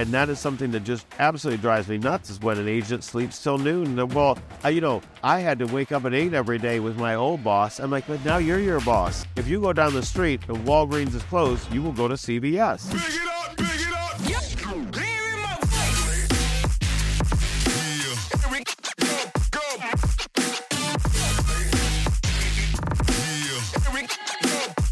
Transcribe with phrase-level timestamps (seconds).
[0.00, 3.42] And that is something that just absolutely drives me nuts is when an agent sleeps
[3.42, 4.08] till noon.
[4.08, 7.16] Well, I, you know, I had to wake up at 8 every day with my
[7.16, 7.78] old boss.
[7.78, 9.26] I'm like, but now you're your boss.
[9.36, 12.90] If you go down the street and Walgreens is closed, you will go to CVS.
[12.90, 14.18] Big it up, big it up.
[14.26, 14.42] Yep.
[14.90, 15.60] Clear him up.
[15.68, 16.24] Yeah.
[18.40, 18.72] Here we go,
[19.50, 19.60] go.
[19.76, 19.92] Yeah.
[23.82, 24.14] Here we go,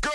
[0.03, 0.11] go.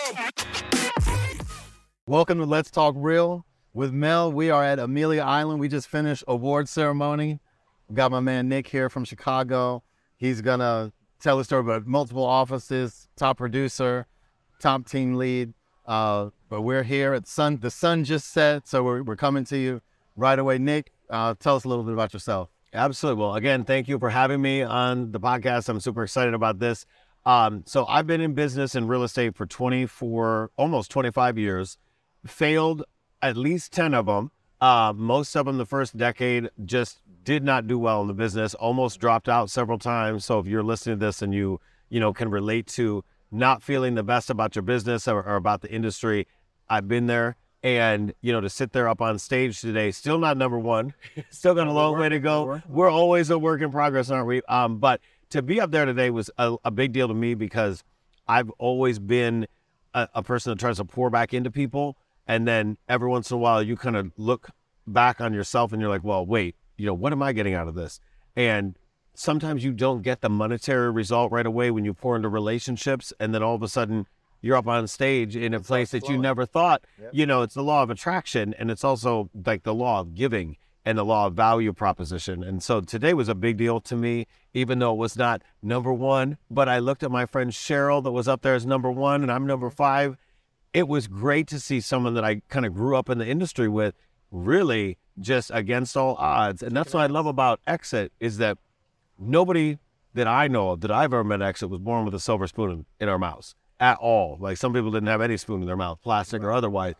[2.05, 4.31] Welcome to Let's Talk Real with Mel.
[4.31, 5.59] We are at Amelia Island.
[5.59, 7.39] We just finished award ceremony.
[7.93, 9.83] Got my man Nick here from Chicago.
[10.15, 14.07] He's gonna tell a story about multiple offices, top producer,
[14.59, 15.54] top team lead.
[15.86, 17.59] Uh, but we're here at sun.
[17.59, 19.81] The sun just set, so we're, we're coming to you
[20.15, 20.57] right away.
[20.57, 22.50] Nick, uh, tell us a little bit about yourself.
[22.73, 23.21] Absolutely.
[23.21, 25.69] Well, again, thank you for having me on the podcast.
[25.69, 26.86] I'm super excited about this.
[27.25, 31.78] Um, so I've been in business in real estate for 24, almost 25 years.
[32.25, 32.83] Failed
[33.23, 34.30] at least 10 of them.
[34.61, 38.53] Uh, most of them the first decade just did not do well in the business.
[38.53, 40.25] Almost dropped out several times.
[40.25, 43.95] So if you're listening to this and you you know can relate to not feeling
[43.95, 46.28] the best about your business or, or about the industry,
[46.70, 47.36] I've been there.
[47.61, 50.94] And you know to sit there up on stage today, still not number one,
[51.30, 52.61] still got a long way to go.
[52.67, 54.42] We're always a work in progress, aren't we?
[54.44, 57.83] Um, but to be up there today was a, a big deal to me because
[58.28, 59.48] I've always been
[59.94, 63.36] a, a person that tries to pour back into people, and then every once in
[63.36, 64.50] a while you kind of look
[64.88, 67.68] back on yourself and you're like, well, wait, you know, what am I getting out
[67.68, 68.00] of this?
[68.36, 68.78] And
[69.14, 73.34] sometimes you don't get the monetary result right away when you pour into relationships, and
[73.34, 74.08] then all of a sudden
[74.42, 76.84] you're up on stage in a place that you never thought.
[77.12, 80.58] You know, it's the law of attraction, and it's also like the law of giving
[80.86, 82.44] and the law of value proposition.
[82.44, 85.94] And so today was a big deal to me, even though it was not number
[85.94, 86.38] one.
[86.52, 89.32] But I looked at my friend Cheryl that was up there as number one, and
[89.32, 89.76] I'm number mm-hmm.
[89.76, 90.18] five.
[90.74, 93.70] It was great to see someone that I kind of grew up in the industry
[93.70, 93.94] with
[94.32, 96.64] really just against all odds.
[96.64, 98.58] And that's what I love about Exit is that
[99.20, 99.78] nobody
[100.16, 102.72] that I know of that I've ever met Exit was born with a silver spoon
[102.72, 104.38] in, in our mouths at all.
[104.39, 106.95] Like some people didn't have any spoon in their mouth, plastic or otherwise.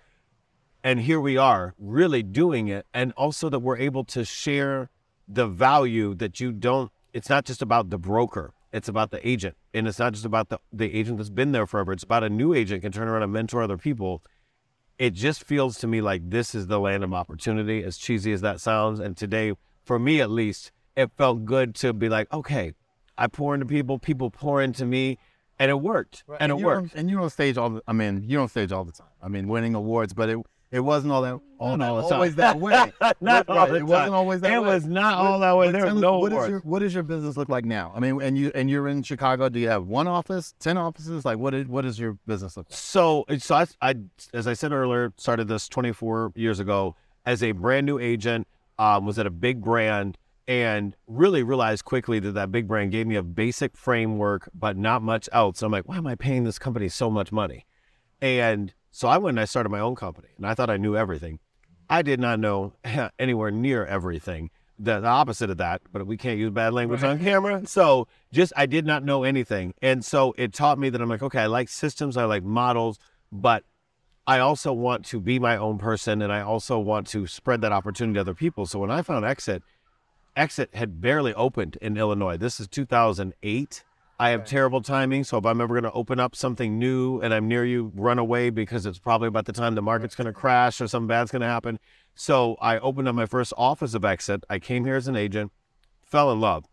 [0.84, 2.86] And here we are really doing it.
[2.94, 4.90] And also that we're able to share
[5.28, 9.56] the value that you don't, it's not just about the broker, it's about the agent.
[9.74, 11.94] And it's not just about the, the agent that's been there forever.
[11.94, 14.24] It's about a new agent can turn around and mentor other people.
[14.98, 18.42] It just feels to me like this is the land of opportunity, as cheesy as
[18.42, 19.00] that sounds.
[19.00, 19.54] And today,
[19.86, 22.74] for me at least, it felt good to be like, okay,
[23.18, 25.20] I pour into people, people pour into me,
[25.60, 26.24] and it worked.
[26.40, 26.96] And it you're on- worked.
[26.96, 27.70] and you're on stage all.
[27.70, 29.08] The, I mean, you're on stage all the time.
[29.22, 30.40] I mean, winning awards, but it
[30.74, 32.14] it wasn't all that all, Not all the time.
[32.14, 32.72] always that way.
[33.00, 34.14] Not Right, all the It wasn't time.
[34.14, 34.68] always that It way.
[34.70, 35.72] It was not all that way.
[35.72, 37.94] There was no what is your what does your business look like now?
[37.96, 39.48] I mean, and you and you're in Chicago.
[39.48, 41.24] Do you have one office, ten offices?
[41.24, 42.78] Like, what is what does your business look like?
[42.78, 43.96] So, so I, I,
[44.34, 46.96] as I said earlier, started this 24 years ago
[47.26, 48.48] as a brand new agent.
[48.80, 50.18] Um, was at a big brand
[50.48, 55.04] and really realized quickly that that big brand gave me a basic framework, but not
[55.04, 55.62] much else.
[55.62, 57.66] I'm like, why am I paying this company so much money?
[58.20, 60.96] And so I went and I started my own company, and I thought I knew
[60.96, 61.40] everything.
[61.90, 62.74] I did not know
[63.20, 64.52] anywhere near everything.
[64.78, 67.66] The, the opposite of that, but we can't use bad language on camera.
[67.66, 71.24] So just I did not know anything, and so it taught me that I'm like,
[71.24, 73.00] okay, I like systems, I like models,
[73.32, 73.64] but
[74.28, 77.72] I also want to be my own person, and I also want to spread that
[77.72, 78.68] opportunity to other people.
[78.68, 79.64] So when I found Exit,
[80.36, 82.38] Exit had barely opened in Illinois.
[82.38, 83.84] This is 2008.
[84.24, 87.34] I have terrible timing, so if I'm ever going to open up something new and
[87.34, 90.32] I'm near you, run away because it's probably about the time the market's going to
[90.32, 91.78] crash or something bad's going to happen.
[92.16, 94.46] So I opened up my first office of Exit.
[94.50, 95.52] I came here as an agent,
[96.06, 96.64] fell in love.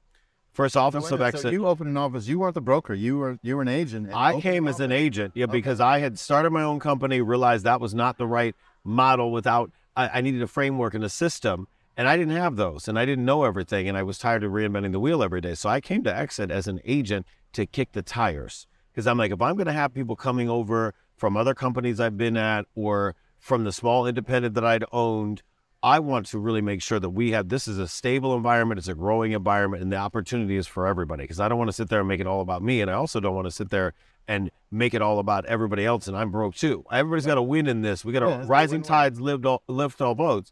[0.53, 1.53] First office So, of minute, so Exit.
[1.53, 2.28] you opened an office.
[2.28, 2.94] You weren't the broker.
[2.94, 4.10] You were you were an agent.
[4.15, 7.81] I came as an agent, yeah, because I had started my own company, realized that
[7.81, 11.66] was not the right model without, I, I needed a framework and a system,
[12.00, 14.53] and I didn't have those, and I didn't know everything, and I was tired of
[14.53, 15.55] reinventing the wheel every day.
[15.55, 19.33] So I came to Exit as an agent to kick the tires, because I'm like,
[19.33, 23.16] if I'm going to have people coming over from other companies I've been at or
[23.39, 25.43] from the small independent that I'd owned,
[25.83, 28.89] I want to really make sure that we have this is a stable environment, it's
[28.89, 31.24] a growing environment, and the opportunity is for everybody.
[31.24, 32.95] Because I don't want to sit there and make it all about me, and I
[32.95, 33.92] also don't want to sit there
[34.27, 36.83] and make it all about everybody else, and I'm broke too.
[36.91, 38.07] Everybody's got to win in this.
[38.07, 40.51] We got to Yeah, a rising tides lift all, lift all boats.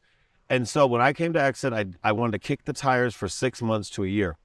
[0.51, 3.29] And so when I came to Exit, I I wanted to kick the tires for
[3.29, 4.37] six months to a year.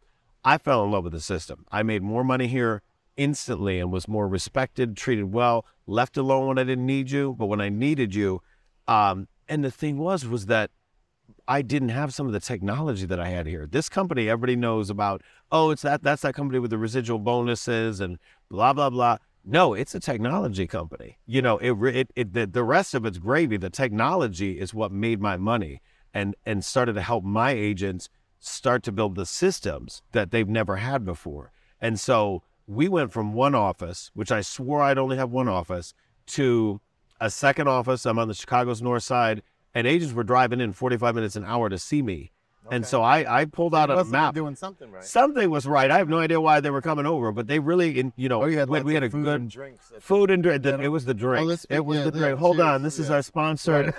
[0.43, 1.65] I fell in love with the system.
[1.71, 2.81] I made more money here
[3.15, 7.45] instantly and was more respected, treated well, left alone when I didn't need you, but
[7.45, 8.41] when I needed you,
[8.87, 10.71] um, and the thing was was that
[11.47, 13.67] I didn't have some of the technology that I had here.
[13.69, 15.21] This company, everybody knows about.
[15.51, 16.03] Oh, it's that.
[16.03, 18.17] That's that company with the residual bonuses and
[18.49, 19.17] blah blah blah.
[19.45, 21.17] No, it's a technology company.
[21.25, 23.57] You know, it it, it the, the rest of it's gravy.
[23.57, 25.81] The technology is what made my money.
[26.13, 30.77] And and started to help my agents start to build the systems that they've never
[30.77, 31.51] had before.
[31.79, 35.93] And so we went from one office, which I swore I'd only have one office,
[36.27, 36.81] to
[37.19, 38.05] a second office.
[38.05, 39.43] I'm on the Chicago's north side,
[39.73, 42.31] and agents were driving in 45 minutes an hour to see me.
[42.71, 44.33] And so I, I pulled out a Must have been map.
[44.35, 45.03] doing something right.
[45.03, 45.91] Something was right.
[45.91, 48.43] I have no idea why they were coming over, but they really, in, you know,
[48.43, 49.91] Oh, you had we, we had a food good and drinks.
[49.99, 50.65] food and drink.
[50.65, 51.47] It was the drink.
[51.47, 52.39] let's- it was yeah, the yeah, drink.
[52.39, 53.15] Hold cheers, on, this is yeah.
[53.15, 53.93] our sponsor.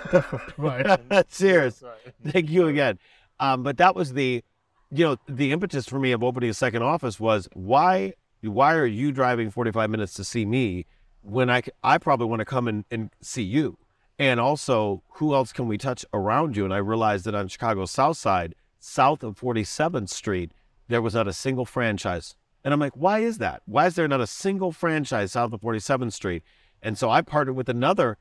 [0.57, 0.99] right.
[1.29, 1.83] cheers.
[1.83, 2.13] Right.
[2.33, 2.97] Thank you again.
[3.39, 4.43] Um, but that was the,
[4.91, 8.85] you know, the impetus for me of opening a second office was why why are
[8.85, 10.85] you driving 45 minutes to see me
[11.21, 13.77] when I I probably want to come and, and see you?
[14.17, 16.63] And also, who else can we touch around you?
[16.63, 20.51] And I realized that on Chicago's South Side, south of 47th Street,
[20.87, 22.35] there was not a single franchise.
[22.63, 23.61] And I'm like, why is that?
[23.65, 26.43] Why is there not a single franchise south of 47th Street?
[26.81, 28.17] And so I partnered with another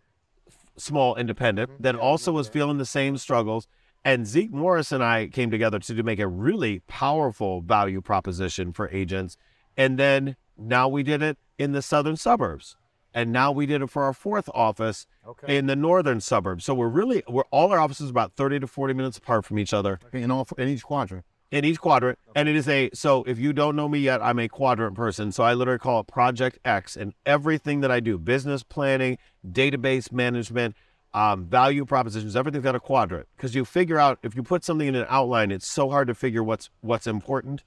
[0.76, 1.82] small independent mm-hmm.
[1.82, 3.68] that also was feeling the same struggles.
[4.04, 8.90] And Zeke Morris and I came together to make a really powerful value proposition for
[8.90, 9.36] agents.
[9.76, 12.76] And then now we did it in the southern suburbs.
[13.14, 15.56] And now we did it for our fourth office Okay.
[15.56, 16.64] in the northern suburbs.
[16.64, 19.72] So we're really, we're all our offices about 30 to 40 minutes apart from each
[19.72, 21.24] other Okay, in all in each quadrant.
[21.50, 22.18] in each quadrant.
[22.34, 25.30] And it is a so if you don't know me yet, I'm a quadrant person.
[25.32, 29.16] So I literally call it Project X and everything that I do, business planning,
[29.48, 30.74] database management,
[31.14, 33.28] um, value propositions, everything's got a quadrant.
[33.36, 36.14] Because you figure out if you put something in an outline, it's so hard to
[36.14, 37.62] figure what's what's important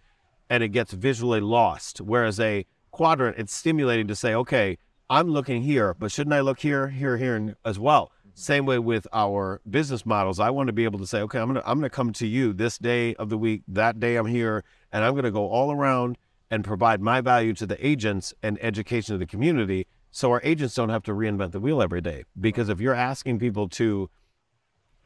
[0.50, 2.00] and it gets visually lost.
[2.02, 4.78] Whereas a quadrant, it's stimulating to say, okay,
[5.10, 8.12] I'm looking here, but shouldn't I look here, here, here, and as well?
[8.20, 8.30] Mm-hmm.
[8.36, 10.40] Same way with our business models.
[10.40, 12.54] I want to be able to say, okay, I'm gonna I'm gonna come to you
[12.54, 16.18] this day of the week, that day I'm here, and I'm gonna go all around
[16.50, 20.76] and provide my value to the agents and education to the community, so our agents
[20.76, 22.24] don't have to reinvent the wheel every day.
[22.40, 24.10] Because if you're asking people to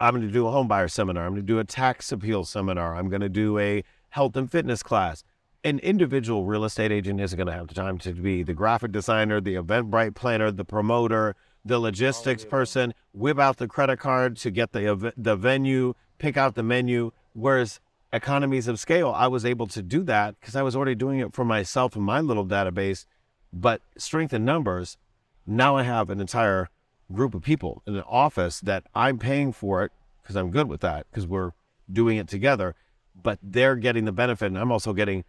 [0.02, 1.24] I'm going to do a home buyer seminar.
[1.24, 2.96] I'm going to do a tax appeal seminar.
[2.96, 5.22] I'm going to do a health and fitness class.
[5.64, 8.90] An individual real estate agent isn't going to have the time to be the graphic
[8.90, 14.50] designer, the Eventbrite planner, the promoter, the logistics person, whip out the credit card to
[14.50, 17.12] get the the venue, pick out the menu.
[17.32, 17.78] Whereas
[18.12, 21.32] economies of scale, I was able to do that because I was already doing it
[21.32, 23.06] for myself in my little database.
[23.52, 24.98] But strength in numbers,
[25.46, 26.70] now I have an entire
[27.12, 29.92] group of people in an office that I'm paying for it
[30.22, 31.52] because I'm good with that because we're
[31.90, 32.74] doing it together,
[33.14, 34.46] but they're getting the benefit.
[34.46, 35.24] And I'm also getting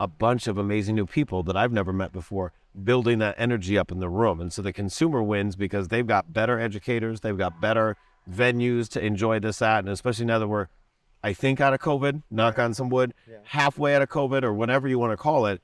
[0.00, 2.52] a bunch of amazing new people that I've never met before,
[2.84, 4.40] building that energy up in the room.
[4.40, 7.96] And so the consumer wins because they've got better educators, they've got better
[8.30, 9.80] venues to enjoy this at.
[9.80, 10.68] And especially now that we're,
[11.22, 13.14] I think, out of COVID, knock on some wood,
[13.44, 15.60] halfway out of COVID or whatever you want to call it,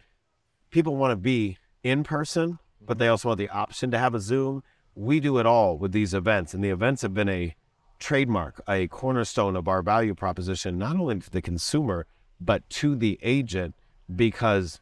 [0.71, 3.13] people want to be in person, but they mm-hmm.
[3.13, 4.63] also want the option to have a Zoom.
[4.97, 7.55] We do it all with these events, and the events have been a
[7.99, 12.07] trademark, a cornerstone of our value proposition, not only to the consumer,
[12.41, 13.75] but to the agent.
[14.15, 14.81] Because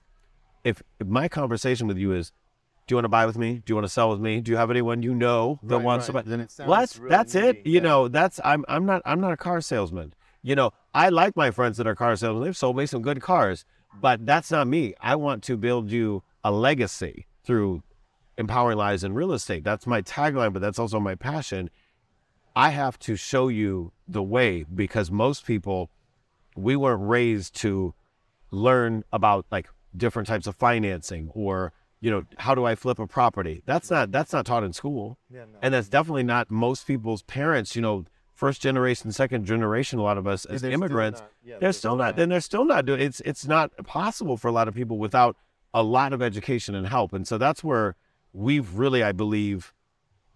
[0.64, 2.32] if, if my conversation with you is,
[2.86, 3.54] do you want to buy with me?
[3.64, 4.40] Do you want to sell with me?
[4.40, 6.18] Do you have anyone you know that Right, wants right.
[6.20, 6.30] to buy?
[6.30, 7.56] Then it sounds Well, that's really that's it.
[7.64, 7.80] You yeah.
[7.80, 10.14] know, that's I'm I'm not I'm not a car salesman.
[10.42, 12.42] You know, I like my friends that are car salesmen.
[12.44, 13.64] They've sold me some good cars,
[14.00, 14.94] but that's not me.
[15.00, 17.84] I want to build you a legacy through
[18.36, 19.62] empowering lives in real estate.
[19.62, 21.70] That's my tagline, but that's also my passion.
[22.56, 25.90] I have to show you the way because most people,
[26.56, 27.94] we weren't raised to
[28.52, 33.06] learn about like different types of financing or you know how do I flip a
[33.06, 33.62] property.
[33.66, 35.18] That's not that's not taught in school,
[35.62, 37.74] and that's definitely not most people's parents.
[37.76, 38.04] You know,
[38.34, 39.98] first generation, second generation.
[39.98, 42.04] A lot of us as still immigrants, not- yeah, they're they're still still not.
[42.04, 42.16] not.
[42.16, 43.00] Then they're still not doing.
[43.00, 45.36] It's it's not possible for a lot of people without
[45.72, 47.12] a lot of education and help.
[47.12, 47.94] And so that's where
[48.32, 49.72] we've really, I believe,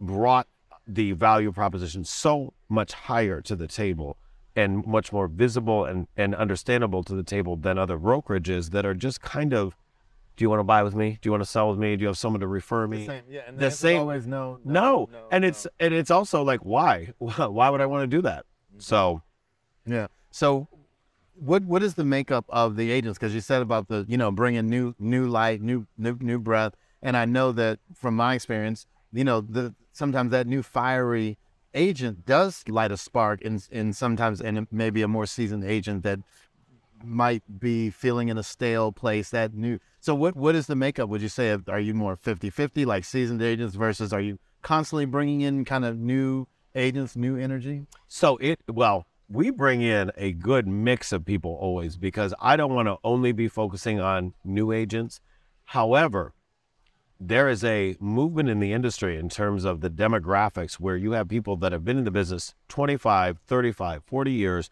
[0.00, 0.46] brought
[0.86, 4.16] the value proposition so much higher to the table
[4.56, 8.94] and much more visible and, and understandable to the table than other brokerages that are
[8.94, 9.76] just kind of
[10.36, 11.18] do you want to buy with me?
[11.22, 11.96] Do you want to sell with me?
[11.96, 12.98] Do you have someone to refer me?
[12.98, 14.58] The same, yeah, and the answer's same- always no.
[14.64, 15.08] No.
[15.30, 17.12] And it's and it's also like why?
[17.18, 18.44] Why would I want to do that?
[18.70, 18.80] Mm-hmm.
[18.80, 19.22] So
[19.86, 20.08] Yeah.
[20.30, 20.68] So,
[21.34, 23.18] what what is the makeup of the agents?
[23.18, 26.74] Because you said about the you know bringing new new light, new new new breath,
[27.00, 31.38] and I know that from my experience, you know the sometimes that new fiery
[31.76, 36.18] agent does light a spark in in sometimes and maybe a more seasoned agent that
[37.04, 41.08] might be feeling in a stale place that new so what what is the makeup
[41.08, 45.42] would you say are you more 50-50 like seasoned agents versus are you constantly bringing
[45.42, 50.66] in kind of new agents new energy So it well, we bring in a good
[50.66, 55.20] mix of people always because I don't want to only be focusing on new agents.
[55.64, 56.32] However,
[57.18, 61.28] there is a movement in the industry in terms of the demographics where you have
[61.28, 64.70] people that have been in the business 25, 35, 40 years.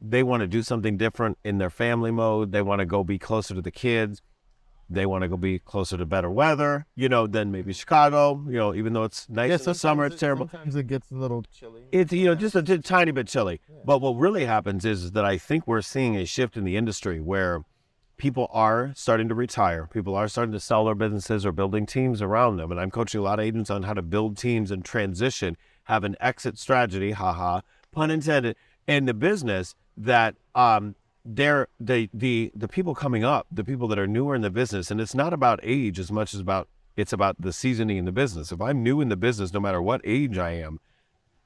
[0.00, 2.52] They want to do something different in their family mode.
[2.52, 4.22] They want to go be closer to the kids.
[4.88, 8.56] They want to go be closer to better weather, you know, than maybe Chicago, you
[8.56, 10.48] know, even though it's nice in the summer, it's terrible.
[10.48, 11.82] Sometimes it gets a little chilly.
[11.90, 13.60] It's you know just a t- tiny bit chilly.
[13.84, 16.76] But what really happens is, is that I think we're seeing a shift in the
[16.76, 17.64] industry where
[18.16, 19.86] people are starting to retire.
[19.86, 22.70] People are starting to sell their businesses or building teams around them.
[22.70, 26.04] And I'm coaching a lot of agents on how to build teams and transition, have
[26.04, 27.60] an exit strategy, haha,
[27.92, 28.56] pun intended,
[28.86, 30.94] in the business that um
[31.24, 34.90] they're the the the people coming up, the people that are newer in the business,
[34.90, 38.12] and it's not about age as much as about it's about the seasoning in the
[38.12, 38.52] business.
[38.52, 40.78] If I'm new in the business, no matter what age I am,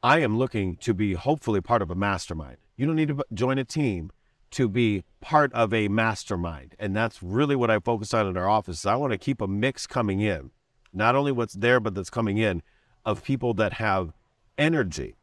[0.03, 2.59] I am looking to be hopefully part of a mastermind.
[2.77, 4.11] You don't need to join a team
[4.53, 6.75] to be part of a mastermind.
[6.79, 8.85] And that's really what I focus on in our office.
[8.87, 10.51] I want to keep a mix coming in,
[10.93, 12.63] not only what's there, but that's coming in
[13.05, 14.13] of people that have
[14.59, 15.17] energy.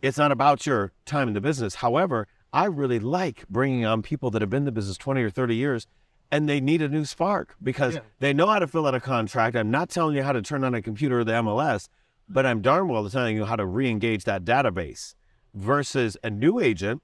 [0.00, 1.76] It's not about your time in the business.
[1.76, 5.30] However, I really like bringing on people that have been in the business 20 or
[5.30, 5.86] 30 years
[6.32, 9.54] and they need a new spark because they know how to fill out a contract.
[9.54, 11.88] I'm not telling you how to turn on a computer or the MLS,
[12.26, 15.14] but I'm darn well telling you how to re engage that database
[15.54, 17.02] versus a new agent.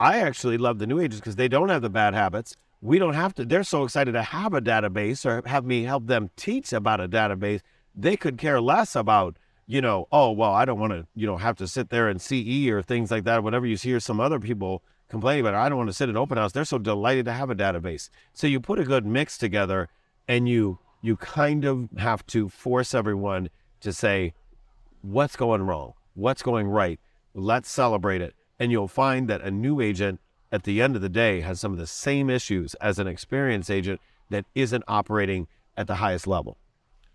[0.00, 2.54] I actually love the new agents because they don't have the bad habits.
[2.80, 6.06] We don't have to, they're so excited to have a database or have me help
[6.06, 7.60] them teach about a database.
[7.94, 9.36] They could care less about,
[9.66, 12.22] you know, oh, well, I don't want to, you know, have to sit there and
[12.22, 13.42] CE or things like that.
[13.42, 16.38] Whatever you hear some other people complaining about, I don't want to sit in open
[16.38, 16.52] house.
[16.52, 18.08] They're so delighted to have a database.
[18.32, 19.88] So you put a good mix together
[20.28, 23.50] and you, you kind of have to force everyone
[23.80, 24.34] to say,
[25.02, 25.94] what's going wrong?
[26.14, 27.00] What's going right?
[27.34, 28.34] Let's celebrate it.
[28.58, 31.72] And you'll find that a new agent at the end of the day has some
[31.72, 34.00] of the same issues as an experienced agent
[34.30, 35.46] that isn't operating
[35.76, 36.56] at the highest level.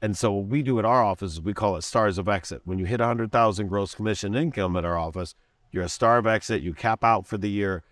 [0.01, 2.61] And so what we do at our office is we call it stars of exit.
[2.65, 5.33] When you hit 100,000 gross commission income at our office,
[5.71, 7.83] you're a star of exit, you cap out for the year.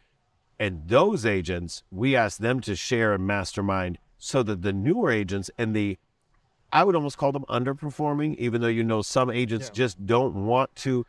[0.59, 5.49] And those agents, we ask them to share and mastermind so that the newer agents
[5.57, 5.97] and the
[6.73, 10.73] I would almost call them underperforming, even though you know some agents just don't want
[10.77, 11.05] to.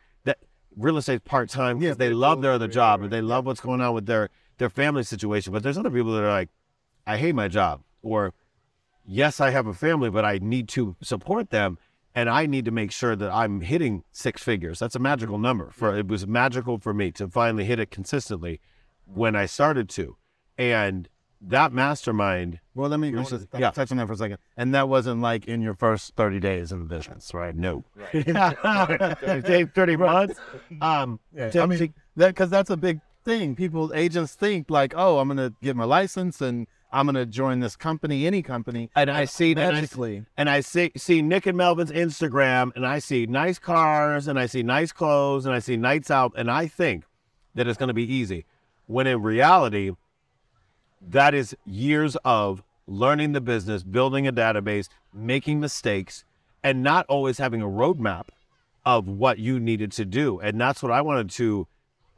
[0.75, 3.81] Real estate part time because they love their other job and they love what's going
[3.81, 5.53] on with their their family situation.
[5.53, 6.49] But there's other people that are like,
[7.05, 8.33] I hate my job, or
[9.05, 11.77] yes, I have a family, but I need to support them,
[12.15, 14.79] and I need to make sure that I'm hitting six figures.
[14.79, 15.69] That's a magical number.
[15.71, 18.59] For it was magical for me to finally hit it consistently
[19.05, 20.17] when I started to,
[20.57, 21.09] and
[21.47, 22.59] that mastermind.
[22.75, 23.71] Well, let me Yours just is- yeah.
[23.71, 24.37] touch on that for a second.
[24.57, 27.55] And that wasn't like in your first 30 days in the business, right?
[27.55, 30.39] No, 30, 30 months.
[30.81, 33.55] Um, Yeah, to- I mean to- that because that's a big thing.
[33.55, 37.75] People, agents think like, oh, I'm gonna get my license and I'm gonna join this
[37.75, 40.25] company, any company, and I see and I, magically.
[40.37, 44.45] and I see see Nick and Melvin's Instagram, and I see nice cars, and I
[44.45, 47.05] see nice clothes, and I see nights out, and I think
[47.55, 48.45] that it's going to be easy.
[48.85, 49.91] When in reality,
[51.09, 56.25] that is years of learning the business, building a database, making mistakes,
[56.63, 58.27] and not always having a roadmap
[58.85, 60.39] of what you needed to do.
[60.39, 61.67] And that's what I wanted to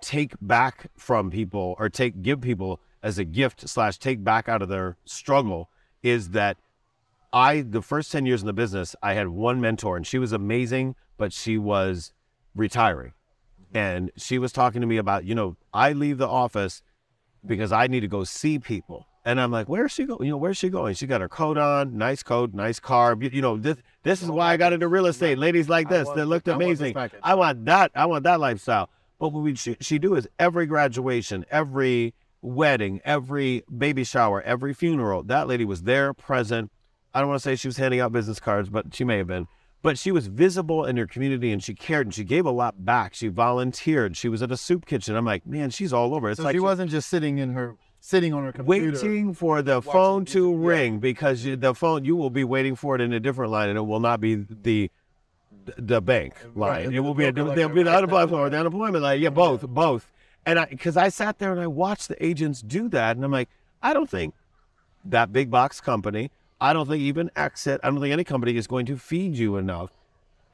[0.02, 4.62] take back from people or take give people as a gift slash take back out
[4.62, 5.70] of their struggle
[6.02, 6.58] is that
[7.32, 10.32] I the first 10 years in the business, I had one mentor and she was
[10.32, 12.14] amazing, but she was
[12.56, 13.14] retiring.
[13.74, 16.82] And she was talking to me about, you know, I leave the office
[17.46, 19.08] because I need to go see people.
[19.28, 20.24] And I'm like, where's she going?
[20.24, 20.94] You know, where's she going?
[20.94, 23.18] She got her coat on, nice coat, nice car.
[23.20, 25.40] You know, this this is why I got into real estate.
[25.40, 26.96] Ladies like this that looked I want amazing.
[27.24, 27.92] I want that.
[27.96, 28.90] I want that lifestyle.
[29.20, 34.74] But what we she, she do is every graduation, every wedding, every baby shower, every
[34.74, 36.72] funeral, that lady was there, present.
[37.14, 39.28] I don't want to say she was handing out business cards, but she may have
[39.28, 39.48] been.
[39.86, 42.84] But she was visible in her community and she cared and she gave a lot
[42.84, 43.14] back.
[43.14, 44.18] She volunteered.
[44.18, 45.16] She was at a soup kitchen.
[45.16, 46.30] I'm like, man, she's all over.
[46.32, 48.92] It's So like she wasn't just sitting in her sitting on her computer.
[48.92, 52.96] waiting for the phone to ring because you, the phone you will be waiting for
[52.96, 54.90] it in a different line and it will not be the
[55.78, 56.86] the bank line.
[56.86, 56.94] Right.
[56.94, 59.22] It will be a, like there'll be the unemployment or the unemployment line.
[59.22, 60.12] Yeah, both, both.
[60.48, 63.32] And I because I sat there and I watched the agents do that, and I'm
[63.32, 63.50] like,
[63.84, 64.34] I don't think
[65.06, 66.32] that big box company,
[66.66, 69.58] I don't think even Exit, I don't think any company is going to feed you
[69.58, 69.92] enough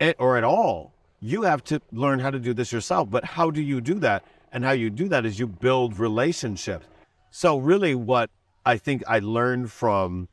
[0.02, 0.92] eh, or at all.
[1.22, 3.10] You have to learn how to do this yourself.
[3.10, 4.26] But how do you do that?
[4.52, 6.86] And how you do that is you build relationships.
[7.30, 8.30] So really what
[8.66, 10.28] I think I learned from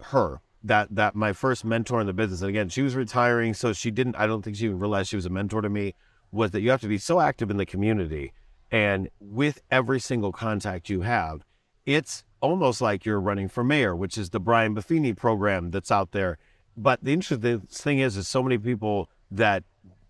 [0.00, 3.72] her that that my first mentor in the business and again she was retiring so
[3.72, 5.94] she didn't I don't think she even realized she was a mentor to me
[6.30, 8.32] was that you have to be so active in the community
[8.70, 11.44] and with every single contact you have
[11.84, 16.12] it's almost like you're running for mayor which is the Brian Buffini program that's out
[16.12, 16.38] there
[16.76, 19.64] But the interesting thing is, is so many people that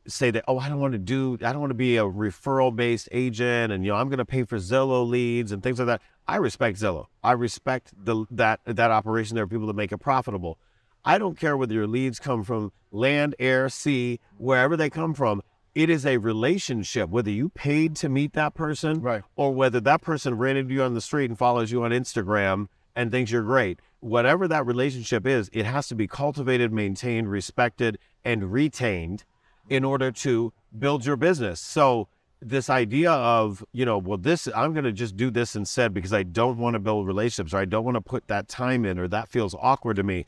[0.07, 2.75] say that, oh, I don't want to do, I don't want to be a referral
[2.75, 5.87] based agent, and you know, I'm going to pay for Zillow leads and things like
[5.87, 6.03] that.
[6.27, 7.07] I respect Zillow.
[7.23, 9.35] I respect the that that operation.
[9.35, 10.59] There are people that make it profitable.
[11.05, 15.43] I don't care whether your leads come from land, air, sea, wherever they come from.
[15.75, 19.23] It is a relationship, whether you paid to meet that person Right.
[19.37, 22.69] or whether that person ran into you on the street and follows you on Instagram
[22.95, 23.81] and thinks you're great.
[24.00, 29.25] Whatever that relationship is, it has to be cultivated, maintained, respected, and retained
[29.71, 31.59] in order to build your business.
[31.61, 32.09] So
[32.41, 36.23] this idea of, you know, well, this I'm gonna just do this instead because I
[36.25, 39.09] don't want to build relationships or I don't want to put that time in or
[39.09, 40.26] that feels awkward to me.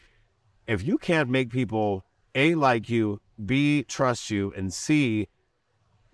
[0.67, 5.29] If you can't make people A like you, B trust you, and C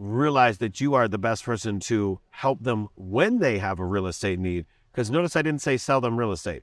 [0.01, 4.07] realize that you are the best person to help them when they have a real
[4.07, 4.65] estate need.
[4.91, 6.63] Because notice I didn't say sell them real estate.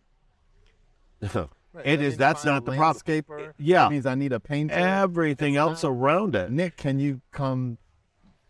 [1.22, 3.54] it is that's not the problem.
[3.58, 3.84] Yeah.
[3.84, 4.74] That means I need a painter.
[4.74, 6.52] Everything It's else not- around it.
[6.52, 7.78] Nick, can you come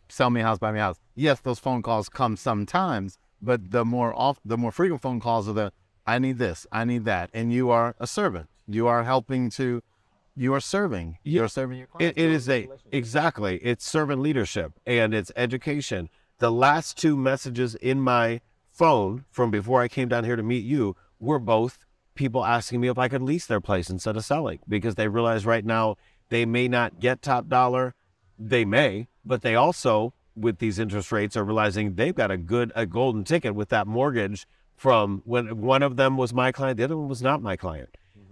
[0.09, 0.99] sell me a house, buy me a house?
[1.15, 5.47] Yes, those phone calls come sometimes, but the more off, the more frequent phone calls
[5.49, 5.73] are the
[6.05, 8.47] I need this, I need that, and you are a servant.
[8.65, 9.81] You are helping to,
[10.37, 11.17] you are serving.
[11.23, 11.41] Yeah.
[11.41, 12.21] You're serving your It, clients.
[12.21, 13.57] it is a exactly.
[13.57, 16.09] It's servant leadership and it's education.
[16.37, 18.41] The last two messages in my
[18.71, 21.79] phone from before I came down here to meet you were both
[22.13, 25.45] people asking me if I could lease their place instead of selling because they realize
[25.45, 25.95] right now
[26.29, 27.95] they may not get top dollar.
[28.37, 32.71] They may, but they also, with these interest rates, are realizing they've got a good,
[32.75, 36.83] a golden ticket with that mortgage from when one of them was my client, the
[36.83, 37.89] other one was not my client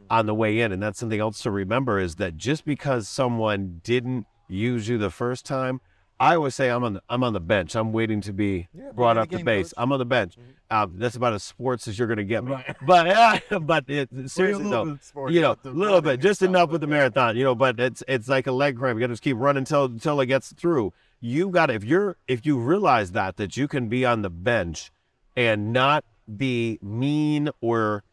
[0.10, 0.72] on the way in.
[0.72, 5.10] And that's something else to remember is that just because someone didn't use you the
[5.10, 5.82] first time,
[6.20, 7.76] I always say I'm on the, I'm on the bench.
[7.76, 9.70] I'm waiting to be brought in the up to base.
[9.70, 9.74] coach.
[9.78, 10.36] I'm on the bench.
[10.72, 12.56] Um, that's about as sports as you're going to get me.
[12.86, 16.70] But uh, but it, seriously though, sporty you know, a little bit, just stuff, enough
[16.70, 17.56] with the marathon, you know.
[17.56, 18.98] But it's it's like a leg cramp.
[18.98, 20.94] You got to just keep running until until it gets through.
[21.20, 24.92] You got if you're if you realize that that you can be on the bench
[25.36, 26.06] and not
[26.38, 28.04] be mean or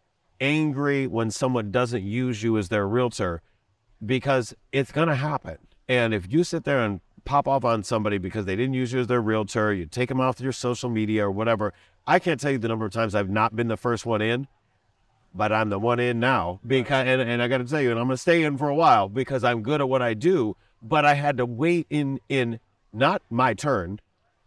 [0.43, 3.41] angry when someone doesn't use you as their realtor
[4.05, 5.57] because it's going to happen.
[5.89, 9.01] And if you sit there and pop off on somebody because they didn't use you
[9.01, 11.73] as their realtor, you take them off your social media or whatever.
[12.07, 14.49] I can't tell you the number of times I've not been the first one in,
[15.33, 18.01] but I'm the one in now because, and, and I got to tell you, and
[18.01, 20.57] I'm going to stay in for a while because I'm good at what I do.
[20.83, 22.59] But I had to wait in in
[22.93, 24.01] not my turn,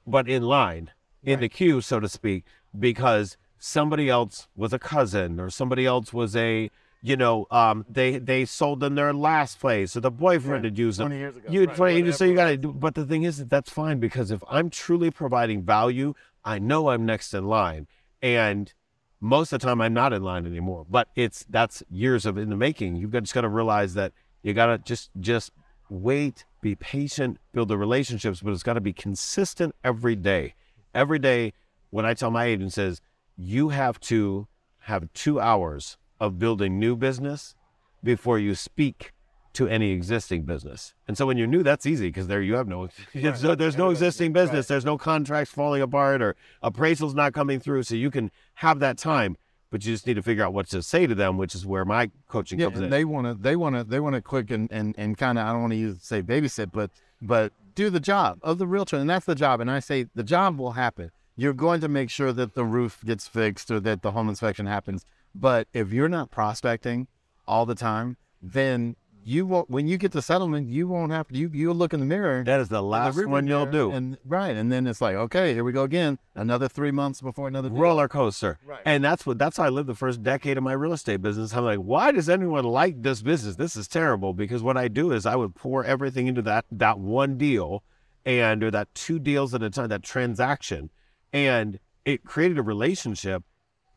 [0.06, 0.92] but in line
[1.24, 2.44] in the queue, so to speak,
[2.78, 6.70] because somebody else was a cousin or somebody else was a
[7.02, 11.00] you know um they they sold them their last place or the boyfriend had used
[11.00, 11.08] them.
[11.08, 11.48] 20 years ago.
[11.50, 14.00] you Right, 20 so you got to do but the thing is that that's fine
[14.00, 17.88] because if i'm truly providing value i know i'm next in line.
[18.22, 18.72] And
[19.20, 22.52] most of the time i'm not in line anymore but it's that's years of in
[22.52, 22.96] the making.
[22.98, 25.52] You've got, just got to realize that you got to just just
[25.90, 30.54] wait be patient build the relationships but it's got to be consistent every day.
[30.94, 31.54] Every day
[31.90, 33.02] when i tell my agent says
[33.38, 34.48] you have to
[34.82, 37.56] have two hours of building new business
[38.04, 39.12] before you speak
[39.54, 40.94] to any existing business.
[41.08, 43.78] And so when you're new, that's easy because there you have no, there's no, there's
[43.78, 44.68] no existing business.
[44.68, 47.84] There's no contracts falling apart or appraisals not coming through.
[47.84, 49.38] So you can have that time,
[49.72, 51.86] but you just need to figure out what to say to them, which is where
[51.86, 52.92] my coaching Yeah, comes and in.
[52.92, 55.48] they want to, they want to, they want to quick and and, and kind of,
[55.48, 58.98] I don't want to use say babysit, but but do the job of the realtor,
[58.98, 59.62] and that's the job.
[59.62, 61.12] And I say the job will happen.
[61.36, 64.66] You're going to make sure that the roof gets fixed or that the home inspection
[64.66, 65.06] happens.
[65.34, 67.08] But if you're not prospecting
[67.48, 68.96] all the time, then
[69.28, 69.70] you won't.
[69.70, 71.36] When you get the settlement, you won't have to.
[71.36, 72.44] You you'll look in the mirror.
[72.44, 73.92] that is the last rearview one you'll do.
[73.92, 76.20] And right, and then it's like, okay, here we go again.
[76.36, 77.80] Another three months before another deal.
[77.80, 78.60] roller coaster.
[78.64, 78.82] Right.
[78.86, 81.56] And that's what that's how I lived the first decade of my real estate business.
[81.56, 83.56] I'm like, why does anyone like this business?
[83.56, 84.34] This is terrible.
[84.34, 87.84] Because what I do is I would pour everything into that that one deal
[88.26, 90.92] and or that two deals at a time, that transaction.
[91.36, 93.44] And it created a relationship,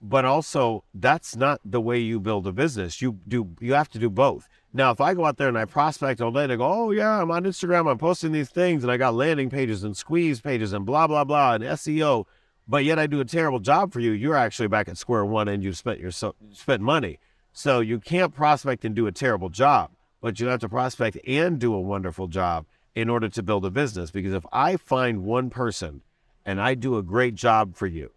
[0.03, 3.01] but also that's not the way you build a business.
[3.01, 4.49] You do you have to do both.
[4.73, 6.91] Now, if I go out there and I prospect all day and I go, oh
[6.91, 10.41] yeah, I'm on Instagram, I'm posting these things, and I got landing pages and squeeze
[10.41, 12.25] pages and blah blah blah and SEO,
[12.67, 15.47] but yet I do a terrible job for you, you're actually back at square one
[15.47, 17.21] and you've spent your so spent money.
[17.53, 21.61] So you can't prospect and do a terrible job, but you have to prospect and
[21.61, 24.11] do a wonderful job in order to build a business.
[24.11, 26.03] Because if I find one person
[26.49, 28.11] and I do a great job for you,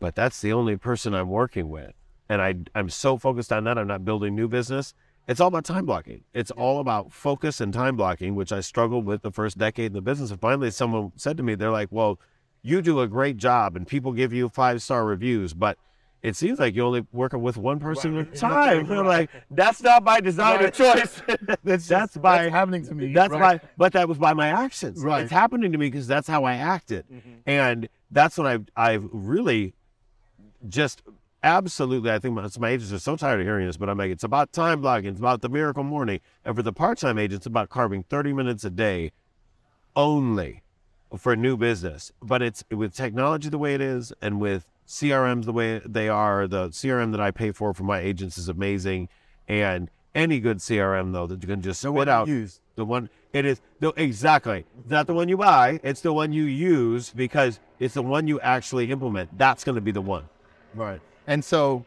[0.00, 1.92] but that's the only person I'm working with,
[2.26, 4.94] and I I'm so focused on that, I'm not building new business.
[5.28, 6.24] It's all about time blocking.
[6.32, 9.92] It's all about focus and time blocking, which I struggled with the first decade in
[9.92, 10.30] the business.
[10.30, 12.18] And finally, someone said to me, they're like, "Well,
[12.62, 15.76] you do a great job, and people give you five star reviews, but
[16.22, 18.86] it seems like you're only working with one person at a time.
[18.86, 21.20] You're like, that's not by design or choice.
[21.64, 23.12] That's, that's by that's happening to me.
[23.12, 23.62] That's right.
[23.62, 25.02] my, but that was by my actions.
[25.02, 25.22] Right.
[25.22, 27.30] It's happening to me because that's how I acted, mm-hmm.
[27.46, 29.74] and that's what I've I've really
[30.68, 31.02] just
[31.42, 32.10] absolutely.
[32.10, 34.24] I think my, my agents are so tired of hearing this, but I'm like, it's
[34.24, 35.10] about time blocking.
[35.10, 38.70] It's about the miracle morning, and for the part-time agents, about carving 30 minutes a
[38.70, 39.12] day
[39.96, 40.62] only
[41.16, 42.12] for new business.
[42.22, 46.46] But it's with technology the way it is, and with CRMs the way they are.
[46.46, 49.08] The CRM that I pay for for my agents is amazing,
[49.48, 52.60] and any good CRM though that you can just spit out use.
[52.74, 55.80] the one it is no exactly It's not the one you buy.
[55.82, 59.36] It's the one you use because it's the one you actually implement.
[59.38, 60.28] That's going to be the one.
[60.74, 61.00] Right.
[61.26, 61.86] And so,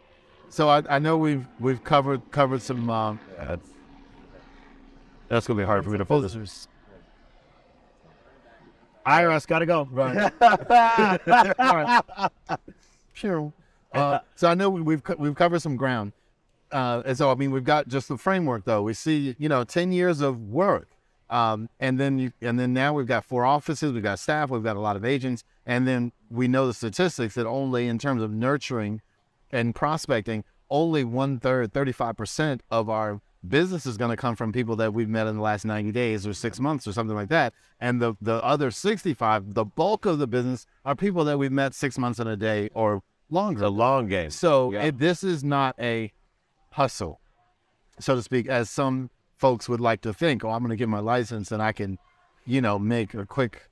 [0.50, 3.70] so I, I know we've we've covered covered some um, That's,
[5.28, 6.68] that's going to be hard for me to pull this.
[9.06, 9.88] IRS got to go.
[9.92, 10.34] Right.
[11.28, 12.02] Right.
[13.16, 13.52] Sure.
[13.94, 16.12] Uh, so I know we- we've we've covered some ground,
[16.72, 18.82] uh, and so I mean we've got just the framework though.
[18.84, 20.90] We see you know ten years of work,
[21.30, 24.64] um, and then you, and then now we've got four offices, we've got staff, we've
[24.64, 28.22] got a lot of agents, and then we know the statistics that only in terms
[28.22, 29.02] of nurturing
[29.50, 34.36] and prospecting, only one third, thirty five percent of our business is going to come
[34.36, 37.16] from people that we've met in the last 90 days or six months or something
[37.16, 37.54] like that.
[37.80, 41.74] And the, the other 65, the bulk of the business are people that we've met
[41.74, 43.60] six months in a day or longer.
[43.62, 44.30] The long game.
[44.30, 44.84] So Yeah.
[44.84, 46.12] it, this is not a
[46.72, 47.20] hustle,
[48.00, 50.44] so to speak, as some folks would like to think.
[50.44, 51.98] Oh, I'm going to get my license and I can,
[52.46, 53.70] you know, make a quick,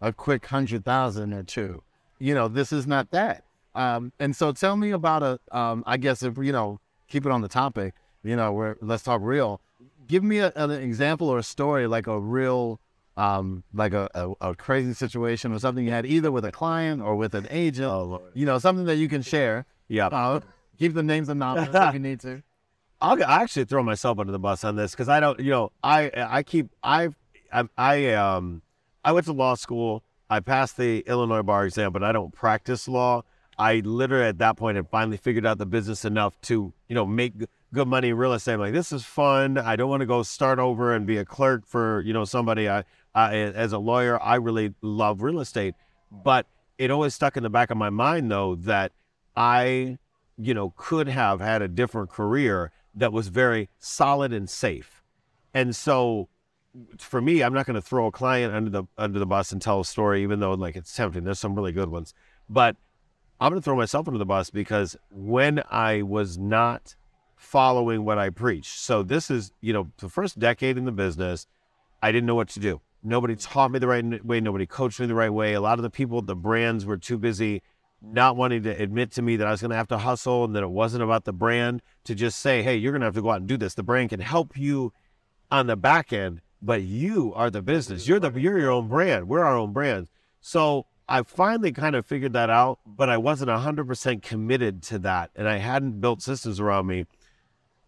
[0.00, 1.82] a quick hundred thousand or two.
[2.18, 3.44] You know, this is not that.
[3.74, 7.32] Um, and so tell me about a, um, I guess if you know, keep it
[7.32, 7.94] on the topic.
[8.22, 9.60] You know, where let's talk real.
[10.06, 12.80] Give me a, an example or a story like a real.
[13.14, 17.02] Um, like a, a, a crazy situation or something you had either with a client
[17.02, 18.22] or with an agent, Oh, Lord.
[18.32, 19.66] you know, something that you can share.
[19.86, 20.06] Yeah.
[20.06, 20.40] Uh,
[20.78, 22.42] keep the names anonymous if you need to.
[23.02, 25.72] I'll I actually throw myself under the bus on this because I don't, you know,
[25.82, 27.10] I I keep I
[27.52, 28.62] I I um
[29.04, 30.02] I went to law school.
[30.30, 33.24] I passed the Illinois bar exam, but I don't practice law.
[33.58, 37.04] I literally at that point had finally figured out the business enough to you know
[37.04, 37.34] make
[37.72, 38.54] good money real estate.
[38.54, 39.58] I'm like, this is fun.
[39.58, 42.68] I don't want to go start over and be a clerk for you know somebody.
[42.68, 45.74] I, I as a lawyer, I really love real estate,
[46.10, 46.46] but
[46.78, 48.92] it always stuck in the back of my mind though that
[49.36, 49.98] I
[50.42, 55.02] you know, could have had a different career that was very solid and safe.
[55.54, 56.28] And so
[56.98, 59.60] for me, I'm not going to throw a client under the under the bus and
[59.60, 61.24] tell a story, even though like it's tempting.
[61.24, 62.14] There's some really good ones,
[62.48, 62.76] but
[63.40, 66.96] I'm going to throw myself under the bus because when I was not
[67.42, 68.68] following what I preach.
[68.68, 71.46] so this is you know the first decade in the business,
[72.02, 72.80] I didn't know what to do.
[73.02, 74.40] Nobody taught me the right way.
[74.40, 75.54] Nobody coached me the right way.
[75.54, 77.62] A lot of the people, the brands, were too busy
[78.00, 80.54] not wanting to admit to me that I was going to have to hustle and
[80.54, 83.22] that it wasn't about the brand to just say, hey, you're going to have to
[83.22, 83.74] go out and do this.
[83.74, 84.92] The brand can help you
[85.50, 88.06] on the back end, but you are the business.
[88.06, 89.28] You're the you're your own brand.
[89.28, 90.10] We're our own brands.
[90.40, 95.30] So I finally kind of figured that out, but I wasn't 100% committed to that.
[95.34, 97.06] And I hadn't built systems around me.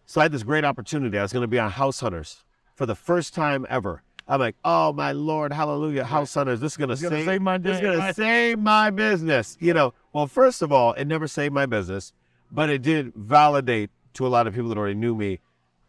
[0.06, 1.18] So I had this great opportunity.
[1.18, 4.02] I was going to be on House Hunters for the first time ever.
[4.26, 6.60] I'm like, oh my Lord, hallelujah, House Hunters.
[6.60, 9.56] This is going to save, save my This is going to save my business.
[9.60, 12.12] You know, well, first of all, it never saved my business,
[12.50, 15.40] but it did validate to a lot of people that already knew me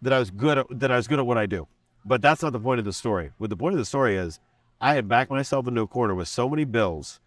[0.02, 1.68] that I was good at, that I was good at what I do.
[2.04, 3.32] But that's not the point of the story.
[3.38, 4.40] What the point of the story is,
[4.82, 7.20] I had backed myself into a corner with so many bills,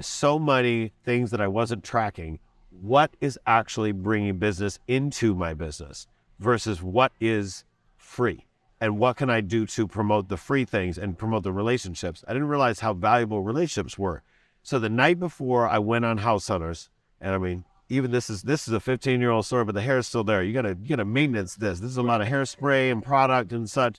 [0.00, 2.38] so many things that I wasn't tracking.
[2.70, 7.64] What is actually bringing business into my business versus what is
[7.96, 8.46] free?
[8.80, 12.24] And what can I do to promote the free things and promote the relationships?
[12.28, 14.22] I didn't realize how valuable relationships were.
[14.62, 18.42] So the night before I went on House Hunters, and I mean, even this is
[18.42, 20.42] this is a 15 year old story, but the hair is still there.
[20.42, 21.80] You gotta you gotta maintenance this.
[21.80, 23.98] This is a lot of hairspray and product and such.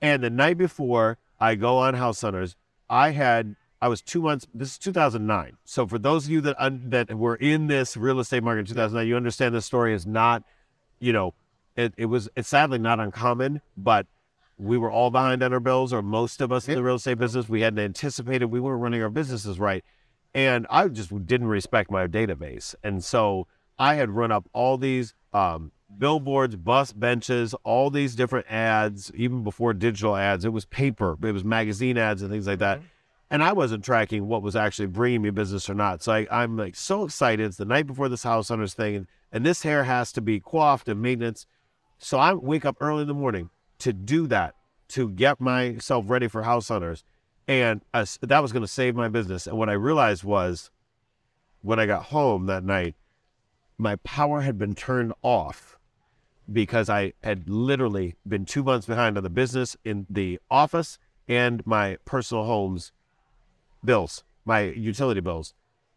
[0.00, 2.56] And the night before I go on House Hunters,
[2.88, 4.46] I had I was two months.
[4.52, 5.56] This is 2009.
[5.64, 6.56] So for those of you that
[6.90, 10.42] that were in this real estate market in 2009, you understand this story is not,
[10.98, 11.34] you know,
[11.78, 14.06] it, it was it's sadly not uncommon, but
[14.58, 17.18] we were all behind on our bills, or most of us in the real estate
[17.18, 17.48] business.
[17.48, 19.84] We hadn't anticipated we weren't running our businesses right,
[20.34, 23.46] and I just didn't respect my database, and so
[23.78, 29.44] I had run up all these um, billboards, bus benches, all these different ads, even
[29.44, 30.44] before digital ads.
[30.44, 32.80] It was paper, it was magazine ads and things like that.
[33.30, 36.02] And I wasn't tracking what was actually bringing me business or not.
[36.02, 37.44] So I, I'm like so excited.
[37.44, 40.40] It's the night before this house hunters thing, and, and this hair has to be
[40.40, 41.46] coiffed and maintenance.
[41.98, 44.54] So I wake up early in the morning to do that,
[44.88, 47.04] to get myself ready for house hunters.
[47.46, 49.46] And uh, that was going to save my business.
[49.46, 50.70] And what I realized was
[51.62, 52.94] when I got home that night,
[53.78, 55.76] my power had been turned off
[56.50, 61.64] because I had literally been two months behind on the business in the office and
[61.66, 62.92] my personal homes
[63.84, 65.54] bills, my utility bills.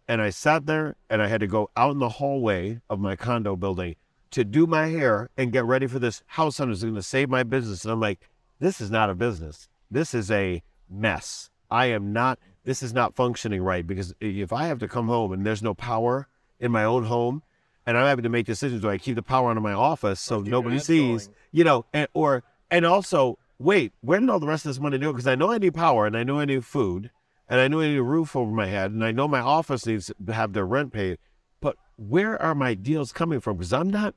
[0.08, 3.16] And I sat there and I had to go out in the hallway of my
[3.16, 3.96] condo building
[4.32, 7.30] to do my hair and get ready for this house hunter is going to save
[7.30, 7.84] my business.
[7.84, 8.20] And I'm like,
[8.60, 9.70] this is not a business.
[9.90, 11.50] This is a mess.
[11.70, 15.32] I am not, this is not functioning right because if I have to come home
[15.32, 16.28] and there's no power
[16.60, 17.44] in my own home
[17.86, 20.20] and I'm having to make decisions, do I keep the power on in my office
[20.20, 24.66] so nobody sees, you know, and, or, and also, wait, where did all the rest
[24.66, 25.12] of this money go?
[25.12, 27.10] Because I know I need power and I know I need food
[27.50, 29.86] and I know I need a roof over my head and I know my office
[29.86, 31.18] needs to have their rent paid.
[32.08, 33.58] Where are my deals coming from?
[33.58, 34.16] Because I'm not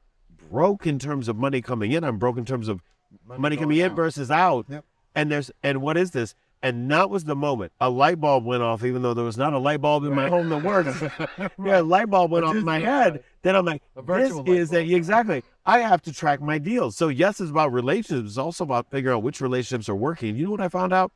[0.51, 2.03] broke in terms of money coming in.
[2.03, 2.81] I'm broke in terms of
[3.27, 4.67] money, coming in versus out.
[4.69, 4.85] Yep.
[5.15, 6.35] And there's and what is this?
[6.63, 9.53] And that was the moment a light bulb went off, even though there was not
[9.53, 10.99] a light bulb in my home that works.
[11.63, 13.23] Yeah, a light bulb went off in my head.
[13.43, 15.43] Then I'm like, this is a, exactly.
[15.67, 16.97] I have to track my deals.
[16.97, 18.31] So yes, it's about relationships.
[18.31, 20.37] It's also about figuring out which relationships are working.
[20.37, 21.13] You know what I found out?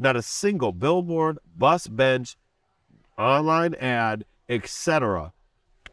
[0.00, 2.36] Not a single billboard, bus bench,
[3.16, 5.32] online ad, etc.,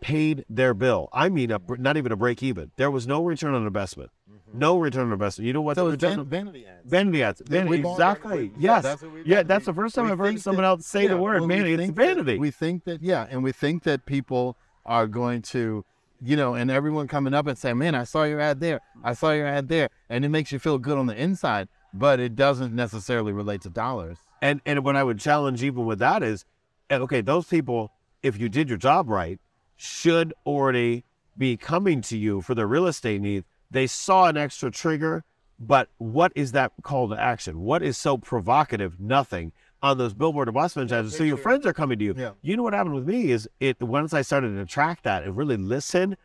[0.05, 1.09] paid their bill.
[1.11, 2.69] I mean, a, not even a break even.
[2.75, 4.11] There was no return on investment.
[4.53, 5.47] No return on investment.
[5.47, 5.75] You know what?
[5.77, 6.87] So the it's van- vanity ads.
[6.87, 7.41] Vanity ads.
[7.41, 8.51] Vanity, exactly.
[8.57, 8.83] yes.
[8.83, 11.09] that's yeah, that's the first time we I've heard think someone that- else say yeah,
[11.09, 11.73] the word well, we vanity.
[11.73, 12.37] It's think that- vanity.
[12.37, 15.83] we think that, yeah, and we think that people are going to,
[16.21, 18.81] you know, and everyone coming up and saying, man, I saw your ad there.
[19.03, 19.89] I saw your ad there.
[20.07, 23.69] And it makes you feel good on the inside, but it doesn't necessarily relate to
[23.71, 24.19] dollars.
[24.39, 26.45] And and what I would challenge even with that is,
[26.91, 27.91] eh, okay, those people,
[28.21, 29.39] if you did your job right,
[29.75, 31.03] should already
[31.37, 33.45] be coming to you for their real estate needs.
[33.69, 35.23] They saw an extra trigger,
[35.59, 37.59] but what is that call to action?
[37.59, 38.99] What is so provocative?
[38.99, 40.91] Nothing on those billboard and bus bench.
[41.11, 42.15] So your friends are coming to you.
[42.17, 42.31] Yeah.
[42.41, 45.35] You know what happened with me is it once I started to track that and
[45.35, 46.17] really listen.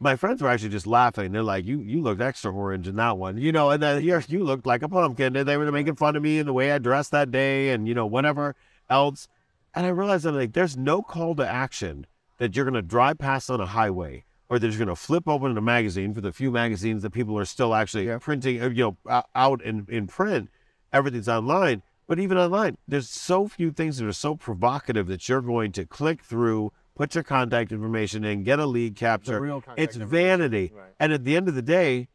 [0.00, 1.32] My friends were actually just laughing.
[1.32, 4.20] They're like, "You, you looked extra orange in that one, you know." And then you
[4.28, 5.34] you looked like a pumpkin.
[5.34, 7.88] And they were making fun of me and the way I dressed that day, and
[7.88, 8.54] you know whatever
[8.88, 9.26] else.
[9.74, 12.06] And I realized I'm like, there's no call to action
[12.38, 15.28] that you're going to drive past on a highway or that you're going to flip
[15.28, 18.18] open a magazine for the few magazines that people are still actually Yeah.
[18.18, 20.48] printing, uh, you know, out in, in print.
[20.92, 21.82] Everything's online.
[22.06, 25.84] But even online, there's so few things that are so provocative that you're going to
[25.84, 29.38] click through, put your contact information in, get a lead capture.
[29.76, 30.72] it's vanity.
[30.74, 30.92] Right.
[30.98, 32.08] And at the end of the day,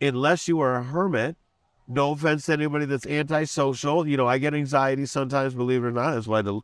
[0.00, 1.36] unless you are a hermit,
[1.88, 4.06] no offense to anybody that's antisocial.
[4.06, 6.12] You know, I get anxiety sometimes, believe it or not.
[6.14, 6.60] That's why the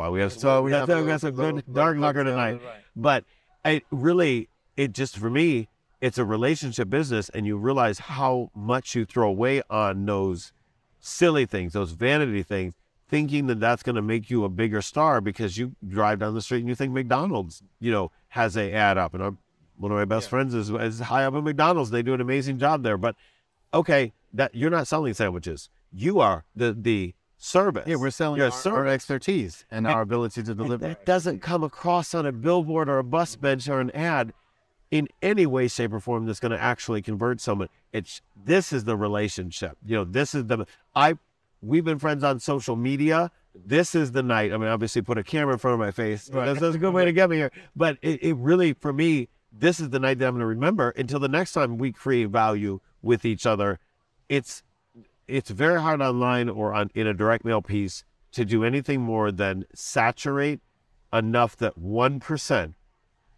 [0.00, 1.96] why we have So we that's have why a we have some good little dark
[1.98, 2.60] lights liquor tonight.
[2.96, 3.24] But
[3.64, 5.68] it really, it just for me,
[6.00, 10.52] it's a relationship business, and you realize how much you throw away on those
[10.98, 12.72] silly things, those vanity things,
[13.08, 16.40] thinking that that's going to make you a bigger star because you drive down the
[16.40, 19.12] street and you think McDonald's, you know, has a ad up.
[19.12, 19.38] And I'm,
[19.76, 21.90] one of my best friends is, is high up at McDonald's.
[21.90, 22.96] They do an amazing job there.
[22.96, 23.16] But
[23.74, 25.68] okay, that you're not selling sandwiches.
[25.92, 27.84] You are the the service.
[27.86, 30.86] Yeah, we're selling our, our expertise and our ability to deliver.
[30.86, 34.32] that doesn't come across on a billboard or a bus bench or an ad
[34.90, 37.68] in any way, shape, or form that's going to actually convert someone.
[37.92, 39.76] It's this is the relationship.
[39.84, 41.14] You know, this is the I.
[41.62, 43.30] We've been friends on social media.
[43.54, 44.52] This is the night.
[44.52, 46.26] I mean, obviously, put a camera in front of my face.
[46.26, 47.52] That's, that's a good way to get me here.
[47.74, 50.90] But it, it really, for me, this is the night that I'm going to remember
[50.90, 53.78] until the next time we create value with each other.
[54.28, 54.62] It's
[55.30, 59.32] it's very hard online or on in a direct mail piece to do anything more
[59.32, 60.60] than saturate
[61.12, 62.74] enough that one percent,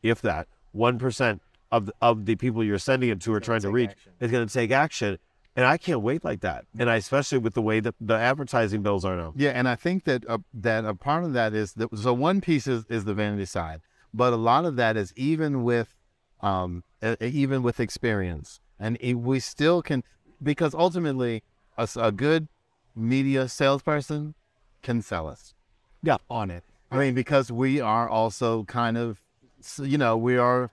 [0.02, 3.60] if that one percent of the- of the people you're sending it to are trying
[3.60, 4.12] to take reach action.
[4.20, 5.18] is going to take action.
[5.54, 6.64] And I can't wait like that.
[6.78, 9.34] And I especially with the way that the advertising bills are now.
[9.36, 12.40] Yeah, and I think that uh, that a part of that is that so one
[12.40, 13.80] piece is, is the vanity side,
[14.14, 15.94] but a lot of that is even with
[16.40, 16.84] um
[17.20, 20.02] even with experience, and it, we still can
[20.42, 21.42] because ultimately
[21.78, 22.48] a, a good
[22.94, 24.34] media salesperson
[24.82, 25.54] can sell us.
[26.02, 26.16] Yeah.
[26.28, 26.64] on it.
[26.90, 29.20] I mean, because we are also kind of,
[29.78, 30.70] you know, we are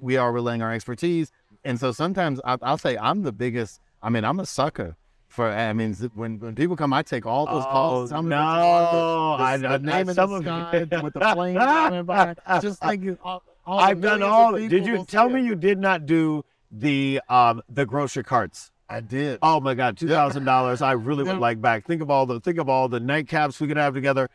[0.00, 1.32] we are relaying our expertise,
[1.64, 3.80] and so sometimes I, I'll say I'm the biggest.
[4.02, 4.96] I mean, I'm a sucker
[5.28, 5.48] for.
[5.48, 8.10] I mean, when when people come, I take all those calls.
[8.12, 8.36] Oh, Tell me no.
[9.38, 12.34] the, I- the, I- name in some the of- sky with the plane coming by.
[12.60, 14.52] Just like all, all I've done all.
[14.52, 15.44] Did you tell see me it.
[15.44, 18.70] you did not do the um the grocery carts?
[18.88, 19.38] I did.
[19.42, 20.82] Oh my God, two thousand dollars!
[20.82, 21.86] I really would like back.
[21.86, 24.28] Think of all the think of all the nightcaps we could have together.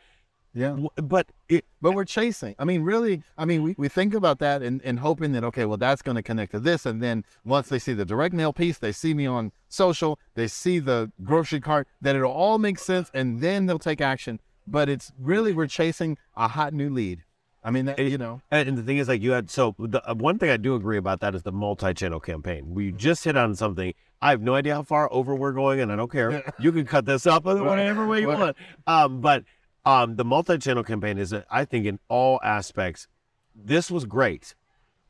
[0.52, 0.76] yeah.
[0.96, 2.54] But it, But we're chasing.
[2.58, 5.64] I mean, really, I mean, we, we think about that and, and hoping that, okay,
[5.64, 6.84] well, that's going to connect to this.
[6.86, 10.48] And then once they see the direct mail piece, they see me on social, they
[10.48, 14.40] see the grocery cart, that it'll all make sense and then they'll take action.
[14.66, 17.22] But it's really, we're chasing a hot new lead.
[17.62, 20.02] I mean, that, you know, And, and the thing is, like, you had so the
[20.08, 22.74] uh, one thing I do agree about that is the multi-channel campaign.
[22.74, 23.92] We just hit on something.
[24.22, 26.42] I have no idea how far over we're going, and I don't care.
[26.58, 28.56] You can cut this up whatever way you want.
[28.86, 29.44] Um, but
[29.84, 33.08] um, the multi-channel campaign is, I think, in all aspects,
[33.54, 34.54] this was great.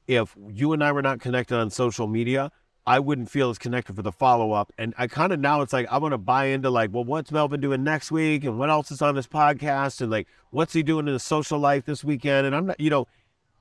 [0.06, 2.52] If you and I were not connected on social media,
[2.86, 4.72] I wouldn't feel as connected for the follow up.
[4.78, 7.30] And I kind of now it's like I want to buy into like, well, what's
[7.30, 10.82] Melvin doing next week, and what else is on his podcast, and like, what's he
[10.82, 12.46] doing in his social life this weekend?
[12.46, 13.06] And I'm not, you know,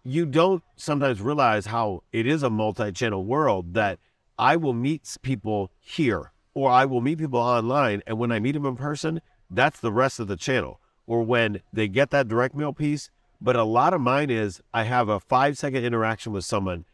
[0.04, 4.00] you don't sometimes realize how it is a multi-channel world that
[4.39, 8.54] I will meet people here or I will meet people online and when I meet
[8.54, 9.21] them in person,
[9.52, 10.80] that's the rest of the channel.
[11.06, 13.10] Or when they get that direct mail piece,
[13.41, 16.86] but a lot of mine is I have a 5 second interaction with someone.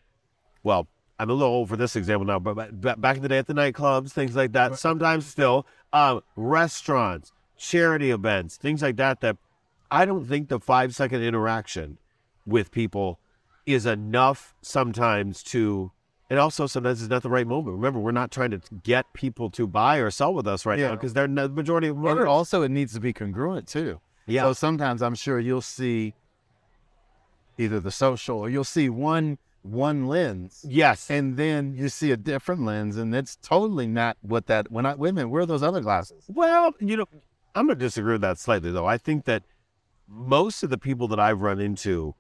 [0.64, 0.88] Well,
[1.20, 3.38] I'm a little old for this example now, but ba- ba- back in the day
[3.38, 9.22] at the nightclubs, things like that, sometimes still, um, restaurants, charity events, things like that
[9.22, 9.38] that
[9.92, 12.00] I don't think the 5 second interaction
[12.46, 13.20] with people
[13.66, 15.92] is enough sometimes to
[16.30, 19.50] and also sometimes it's not the right moment remember we're not trying to get people
[19.50, 22.62] to buy or sell with us right now because they're the majority of them also
[22.62, 24.00] it needs to be congruent too.
[24.28, 24.44] Yeah.
[24.44, 26.16] So sometimes I'm sure you'll see
[27.58, 32.18] either the social or you'll see one one lens yes and then you see a
[32.18, 35.46] different lens and it's totally not what that when I wait a minute, where are
[35.46, 36.24] those other glasses?
[36.28, 37.06] well you know
[37.56, 39.44] i'm going to disagree with that slightly though i think that
[40.08, 42.14] most of the people that i've run into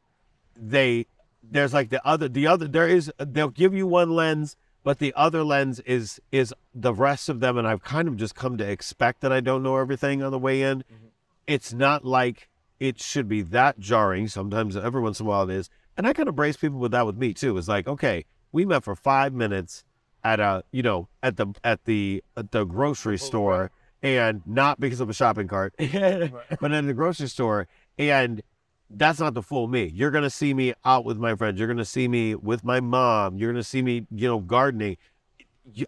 [0.55, 1.05] they
[1.51, 5.13] there's like the other the other there is they'll give you one lens but the
[5.15, 8.69] other lens is is the rest of them and i've kind of just come to
[8.69, 10.79] expect that i don't know everything on the way in.
[10.79, 11.05] Mm-hmm.
[11.47, 14.27] It's not like it should be that jarring.
[14.27, 15.69] Sometimes every once in a while it is.
[15.95, 17.57] And i kind of brace people with that with me too.
[17.57, 19.83] It's like okay we met for five minutes
[20.23, 23.69] at a you know at the at the at the grocery store
[24.01, 25.75] and not because of a shopping cart
[26.61, 27.67] but in the grocery store
[27.99, 28.41] and
[28.89, 29.85] that's not the full me.
[29.93, 31.59] You're gonna see me out with my friends.
[31.59, 33.37] You're gonna see me with my mom.
[33.37, 34.97] You're gonna see me, you know, gardening.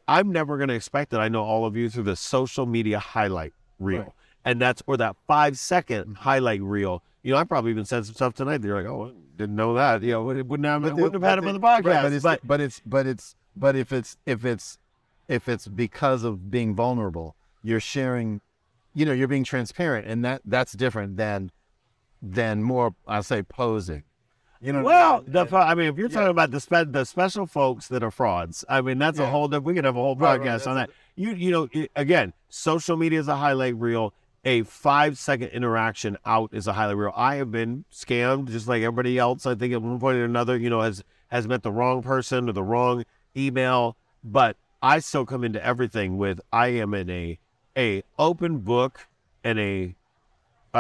[0.08, 3.54] I'm never gonna expect that I know all of you through the social media highlight
[3.80, 4.12] reel, Right.
[4.46, 7.04] and that's or that five second highlight reel.
[7.22, 8.60] You know, I probably even said some stuff tonight.
[8.60, 10.02] That you're like, oh, didn't know that.
[10.02, 11.86] You know, it wouldn't have, wouldn't have had him on the the- podcast.
[11.86, 14.80] right, but, it's, but but it's but it's but if it's if it's
[15.28, 18.42] if it's because of being vulnerable, you're sharing,
[18.96, 21.52] you know, you're being transparent, and that that's different than
[22.21, 24.03] than more I say posing.
[24.60, 25.32] You know, what I Well, mean?
[25.32, 28.65] the, I mean, if you're talking about the spe- the special folks that are frauds,
[28.67, 29.47] I mean, that's a whole.
[29.47, 30.88] We could have a whole podcast right, on that.
[30.89, 34.13] that's You you know, i- again, social media is a highlight reel.
[34.45, 37.13] A five second interaction out is a highlight reel.
[37.15, 39.45] I have been scammed just like everybody else.
[39.45, 42.49] I think at one point or another, you know, has has met the wrong person
[42.49, 43.03] or the wrong
[43.36, 43.95] email.
[44.23, 47.38] But I still come into everything with I am in a
[47.77, 49.08] a open book
[49.43, 49.93] and a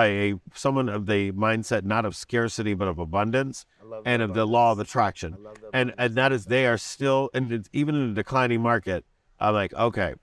[0.05, 3.65] a someone of the mindset not of scarcity but of abundance
[4.05, 5.37] and of the law of attraction.
[5.73, 9.05] And and that is they are still and it's even in a declining market.
[9.39, 10.15] I'm like, okay,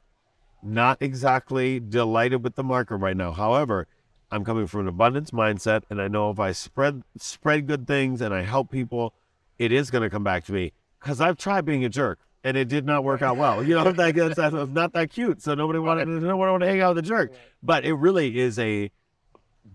[0.63, 3.33] not exactly delighted with the market right now.
[3.33, 3.87] However,
[4.31, 8.21] I'm coming from an abundance mindset and I know if I spread spread good things
[8.21, 9.15] and I help people,
[9.59, 12.57] it is going to come back to me cuz I've tried being a jerk and
[12.57, 13.65] it did not work out well.
[13.65, 15.43] You know, like it's, it's not that cute.
[15.43, 17.33] So nobody wanted nobody wanted to hang out with a jerk.
[17.63, 18.91] But it really is a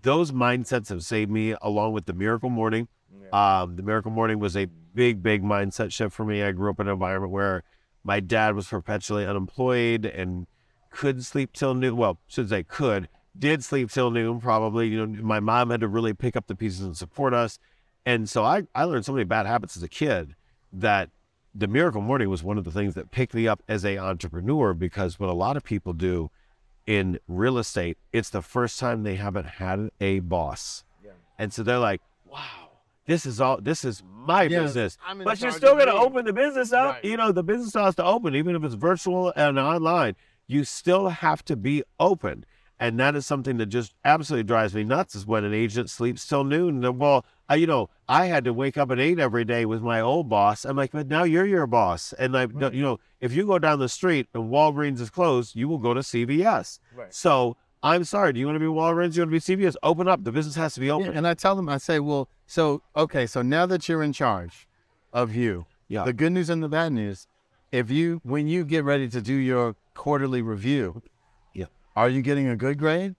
[0.02, 2.88] those mindsets have saved me along with the miracle morning.
[3.32, 6.42] Um, the miracle morning was a big, big mindset shift for me.
[6.42, 7.62] I grew up in an environment where
[8.02, 10.46] my dad was perpetually unemployed and
[10.90, 11.96] couldn't sleep till noon.
[11.96, 13.08] Well, should say could,
[13.38, 14.88] did sleep till noon probably.
[14.88, 17.58] You know, my mom had to really pick up the pieces and support us.
[18.04, 20.34] And so I, I learned so many bad habits as a kid
[20.72, 21.10] that
[21.54, 24.72] the miracle morning was one of the things that picked me up as a entrepreneur
[24.72, 26.30] because what a lot of people do
[26.86, 30.84] in real estate, it's the first time they haven't had a boss.
[31.38, 32.68] And so they're like, wow,
[33.06, 34.98] this is all, this is my Yeah, business.
[35.24, 35.98] But you're still going to me.
[35.98, 36.96] open the business up.
[36.96, 37.04] Right.
[37.04, 40.16] You know, the business has to open, even if it's virtual and online.
[40.46, 42.44] You still have to be open.
[42.80, 46.26] And that is something that just absolutely drives me nuts is when an agent sleeps
[46.26, 46.82] till noon.
[46.82, 49.82] And, well, I, you know, I had to wake up at eight every day with
[49.82, 50.64] my old boss.
[50.64, 52.14] I'm like, but now you're your boss.
[52.14, 55.54] And like, no, you know, if you go down the street and Walgreens is closed,
[55.54, 56.78] you will go to CVS.
[56.96, 57.12] Right.
[57.12, 58.32] So I'm sorry.
[58.32, 59.12] Do you want to be Walgreens?
[59.12, 59.76] Do you want to be CVS?
[59.82, 60.24] Open up.
[60.24, 61.14] The business has to be Yeah, open.
[61.14, 64.66] and I tell them, I say, well, so okay, so now that you're in charge
[65.12, 66.04] of you, Yeah.
[66.04, 67.26] the good news and the bad news,
[67.72, 71.10] if you when you get ready to do your quarterly review, Yeah.
[71.96, 73.14] Are you getting a good grade?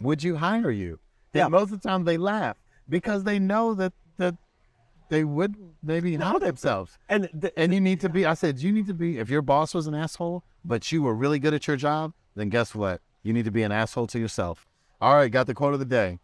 [0.00, 0.98] Would you hire you?
[1.32, 1.44] Yeah.
[1.44, 2.56] And most of the time they laugh
[2.88, 4.36] because they know that that
[5.08, 6.98] they would maybe help themselves.
[7.08, 8.24] And the, And you need to be.
[8.24, 9.18] I said you need to be.
[9.18, 12.48] If your boss was an asshole, but you were really good at your job, then
[12.48, 13.00] guess what?
[13.22, 14.66] You need to be an asshole to yourself.
[15.00, 16.18] All right, got the quote of the day.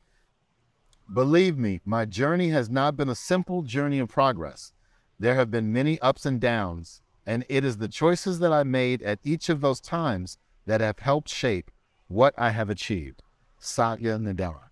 [1.12, 4.72] Believe me, my journey has not been a simple journey of progress.
[5.18, 9.02] There have been many ups and downs, and it is the choices that I made
[9.02, 11.70] at each of those times that have helped shape
[12.08, 13.22] what I have achieved.
[13.58, 14.64] Satya Nadella.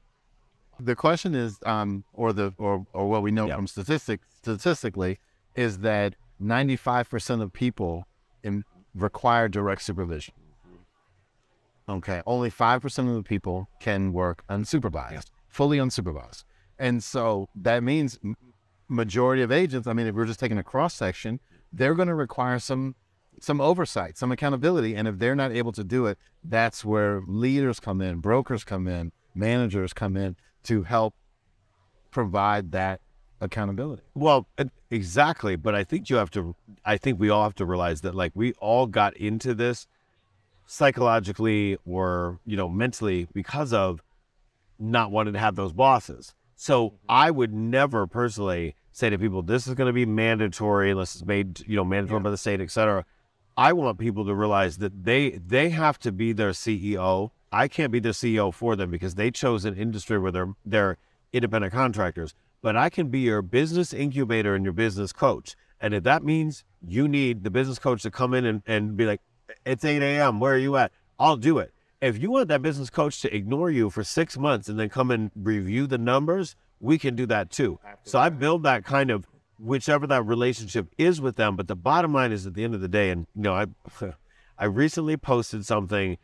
[0.79, 3.57] The question is, um, or the or or what we know Yeah.
[3.57, 5.19] from statistics statistically
[5.55, 8.07] is that 95% of people
[8.43, 8.65] in,
[8.95, 10.35] require direct supervision.
[11.89, 16.45] Okay, only 5% of the people can work unsupervised, fully unsupervised.
[16.79, 18.19] And so that means
[18.89, 21.41] majority of agents, I mean, if we're just taking a cross section,
[21.73, 22.95] they're going to require some
[23.45, 24.95] some oversight, some accountability.
[24.97, 28.89] And if they're not able to do it, that's where leaders come in, brokers come
[28.89, 31.15] in, managers come in to help
[32.11, 33.01] provide that
[33.41, 34.03] accountability.
[34.15, 34.49] Well,
[34.91, 35.57] exactly.
[35.57, 38.33] But I think you have to, I think we all have to realize that like
[38.35, 39.87] we all got into this
[40.67, 44.01] psychologically or, you know, mentally because of
[44.79, 46.35] not wanting to have those bosses.
[46.57, 46.97] So mm-hmm.
[47.09, 51.25] I would never personally say to people, this is going to be mandatory unless it's
[51.25, 53.05] made, you know, mandatory by the state, et cetera.
[53.57, 57.31] I want people to realize that they they have to be their CEO.
[57.53, 60.99] I can't be their CEO for them because they chose an industry where they're they're
[61.33, 62.35] independent contractors.
[62.63, 65.55] But I can be your business incubator and your business coach.
[65.81, 69.05] And if that means you need the business coach to come in and, and be
[69.05, 69.21] like,
[69.67, 70.91] it's 8 a.m., where are you at?
[71.19, 71.75] I'll do it.
[72.01, 75.11] If you want that business coach to ignore you for six months and then come
[75.11, 77.79] and review the numbers, we can do that too.
[78.03, 79.27] So I build that kind of
[79.59, 81.57] whichever that relationship is with them.
[81.57, 83.67] But the bottom line is at the end of the day, and you know, I
[84.59, 86.19] I recently posted something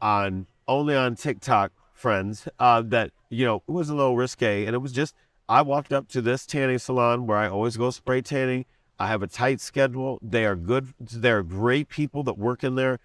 [0.00, 4.74] on only on TikTok, friends, uh, that you know it was a little risque, and
[4.74, 5.14] it was just
[5.48, 8.64] I walked up to this tanning salon where I always go spray tanning.
[8.98, 10.18] I have a tight schedule.
[10.22, 10.94] They are good.
[11.00, 13.00] They're great people that work in there.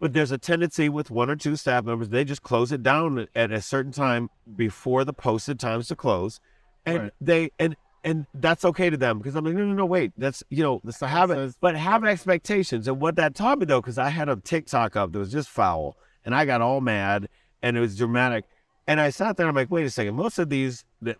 [0.00, 3.28] But there's a tendency with one or two staff members, they just close it down
[3.34, 6.40] at a certain time before the posted times to close.
[6.84, 7.12] And Right.
[7.20, 10.44] they and and that's okay to them because I'm like, no, no, no, wait, that's
[10.50, 11.36] you know, that's the habit.
[11.36, 12.86] says- But have expectations.
[12.86, 15.48] And what that taught me though, because I had a TikTok up that was just
[15.48, 17.28] foul and I got all mad
[17.62, 18.44] and it was dramatic.
[18.86, 21.16] And I sat there and I'm like, wait a second, most of these the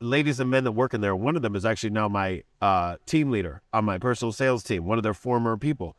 [0.00, 2.96] ladies and men that work in there, one of them is actually now my uh,
[3.06, 5.96] team leader on my personal sales team, one of their former people.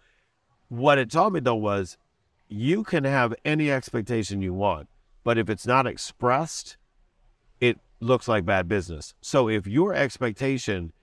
[0.70, 1.98] What it taught me though was
[2.48, 4.88] you can have any expectation you want,
[5.26, 6.78] but if it's not expressed,
[8.00, 9.14] looks like bad business.
[9.22, 10.94] So if your expectation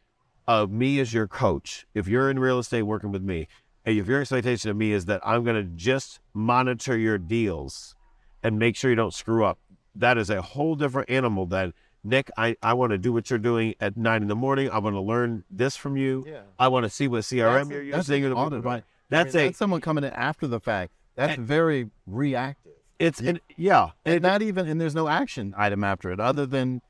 [0.49, 3.49] of me as your coach, if you're in real estate working with me,
[3.85, 7.95] and if your expectation of me is that I'm going to just monitor your deals
[8.43, 9.59] and make sure you don't screw up,
[9.95, 11.73] that is a whole different animal than
[12.05, 14.71] Nick, I, I want to do what you're doing at nine in the morning.
[14.71, 16.25] I want to learn this from you.
[16.27, 16.43] Yeah.
[16.59, 18.33] I want to see what CRM That's- you're using.
[18.33, 18.85] audit, right?
[19.09, 20.93] That's I mean, a that's someone coming in after the fact.
[21.17, 22.73] That's very reactive.
[22.99, 23.91] it's an, yeah.
[24.05, 26.81] And not even, and there's no action item after it other than,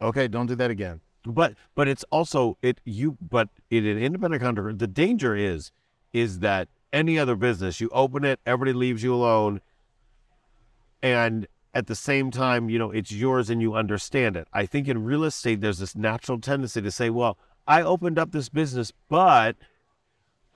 [0.00, 1.00] okay, don't do that again.
[1.24, 5.72] But but it's also it you but in an independent contractor, the danger is
[6.12, 9.60] is that any other business, you open it, everybody leaves you alone,
[11.02, 14.48] and at the same time, you know, it's yours and you understand it.
[14.52, 18.32] I think in real estate there's this natural tendency to say, Well, I opened up
[18.32, 19.56] this business, but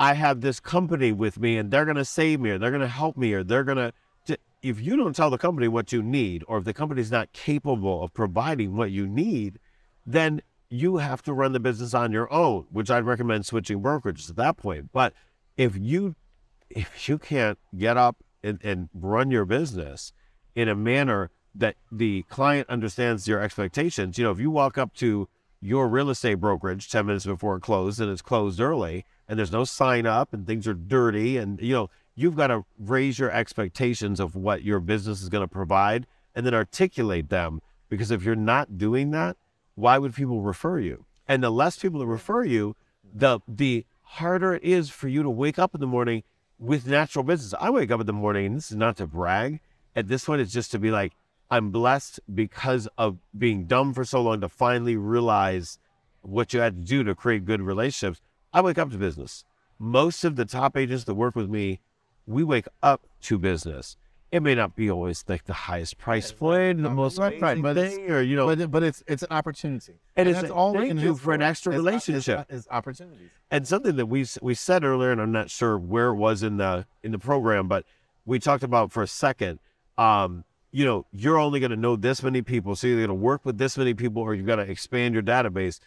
[0.00, 3.16] I have this company with me and they're gonna save me or they're gonna help
[3.16, 3.92] me or they're gonna
[4.24, 7.32] t- if you don't tell the company what you need, or if the company's not
[7.32, 9.58] capable of providing what you need,
[10.06, 14.30] then you have to run the business on your own, which I'd recommend switching brokerages
[14.30, 14.90] at that point.
[14.92, 15.12] But
[15.56, 16.14] if you
[16.70, 20.12] if you can't get up and, and run your business
[20.54, 24.94] in a manner that the client understands your expectations, you know, if you walk up
[24.94, 25.28] to
[25.60, 29.52] your real estate brokerage 10 minutes before it closed and it's closed early and there's
[29.52, 33.30] no sign up and things are dirty and you know you've got to raise your
[33.30, 38.22] expectations of what your business is going to provide and then articulate them because if
[38.22, 39.36] you're not doing that
[39.74, 41.04] why would people refer you?
[41.26, 42.76] And the less people that refer you
[43.14, 46.22] the the harder it is for you to wake up in the morning
[46.58, 47.54] with natural business.
[47.60, 49.60] I wake up in the morning and this is not to brag
[49.96, 51.12] at this point it's just to be like
[51.50, 55.78] i'm blessed because of being dumb for so long to finally realize
[56.22, 58.20] what you had to do to create good relationships.
[58.52, 59.44] I wake up to business.
[59.78, 61.80] Most of the top agents that work with me
[62.26, 63.96] we wake up to business
[64.30, 67.76] it may not be always like the highest price point the most Right, amazing but
[67.76, 69.92] it's- thing, or you know But, but it's it's an opportunity.
[70.16, 72.46] And it's that's a- all we can you hope for an extra is- is- relationship.
[72.50, 73.28] Is, opportunities.
[73.50, 76.56] and something that we we said earlier, and I'm not sure where it was in
[76.56, 77.84] the in the program, but
[78.24, 79.58] we talked about for a second.
[79.98, 83.14] Um, you know, you're only going to know this many people, so you're going to
[83.14, 85.78] work with this many people, or you've got to expand your database.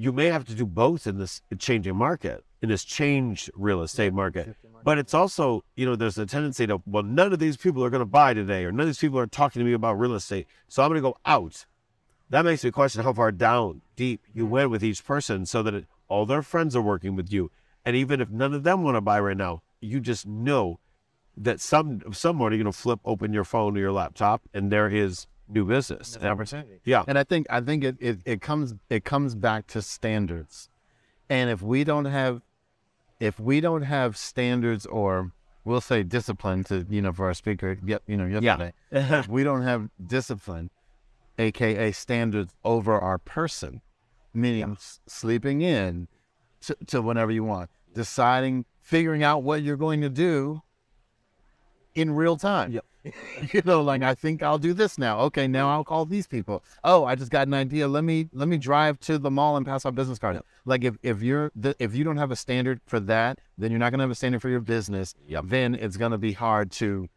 [0.00, 4.14] You may have to do both in this changing market, in this changed real estate
[4.14, 4.56] market.
[4.82, 7.90] But it's also, you know, there's a tendency to, well, none of these people are
[7.90, 10.14] going to buy today, or none of these people are talking to me about real
[10.14, 11.66] estate, so I'm going to go out
[12.30, 14.52] that makes me question how far down deep you mm-hmm.
[14.52, 17.50] went with each person so that it, all their friends are working with you.
[17.84, 20.78] And even if none of them want to buy right now, you just know
[21.36, 24.88] that some somewhere you're going to flip open your phone or your laptop and there
[24.88, 26.16] is new business.
[26.16, 26.80] And- opportunity.
[26.84, 27.04] Yeah.
[27.06, 30.68] And I think I think it, it, it comes it comes back to standards.
[31.28, 32.42] And if we don't have
[33.18, 35.32] if we don't have standards or
[35.64, 39.44] we'll say discipline to you know for our speaker yep you know yesterday if we
[39.44, 40.70] don't have discipline
[41.38, 43.82] aka standards over our person
[44.32, 46.08] meaning s- sleeping in
[46.62, 50.62] to, to whenever you want deciding figuring out what you're going to do
[51.94, 52.84] in real time Yep.
[53.52, 56.62] you know like i think i'll do this now okay now i'll call these people
[56.84, 59.64] oh i just got an idea let me let me drive to the mall and
[59.64, 62.80] pass out business cards like if, if you're the, if you don't have a standard
[62.86, 65.44] for that then you're not going to have a standard for your business Yep.
[65.46, 67.08] then it's going to be hard to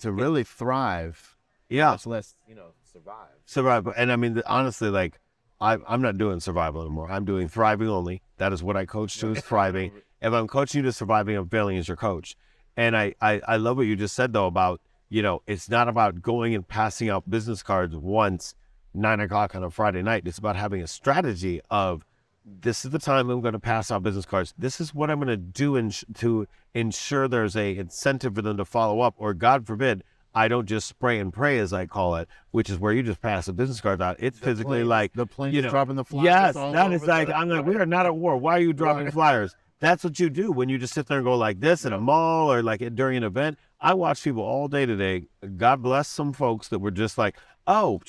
[0.00, 1.36] to really thrive
[1.68, 1.90] yeah.
[1.90, 5.18] much less you know survive Survive, And I mean, honestly, like
[5.58, 7.10] I, I'm not doing survival anymore.
[7.10, 8.20] I'm doing thriving only.
[8.36, 9.90] That is what I coach to is thriving.
[10.20, 12.36] if I'm coaching you to surviving, I'm failing as your coach.
[12.78, 15.88] And I, I, I love what you just said though about, you know, it's not
[15.88, 18.54] about going and passing out business cards once
[18.94, 20.22] nine o'clock on a Friday night.
[20.26, 22.04] It's about having a strategy of
[22.44, 24.54] this is the time I'm going to pass out business cards.
[24.56, 28.56] This is what I'm going to do in, to ensure there's a incentive for them
[28.56, 30.04] to follow up, or God forbid,
[30.34, 33.20] I don't just spray and pray as I call it, which is where you just
[33.20, 34.16] pass the business cards out.
[34.20, 37.26] It's physically planes- like the plane you know, dropping the flyers Yes, that is like
[37.28, 38.36] the- I'm like we are not at war.
[38.36, 39.12] Why are you dropping Right.
[39.12, 39.56] flyers?
[39.80, 42.00] That's what you do when you just sit there and go like this in a
[42.00, 43.58] mall or like during an event.
[43.80, 45.26] I watch people all day today.
[45.56, 48.00] God bless some folks that were just like, oh,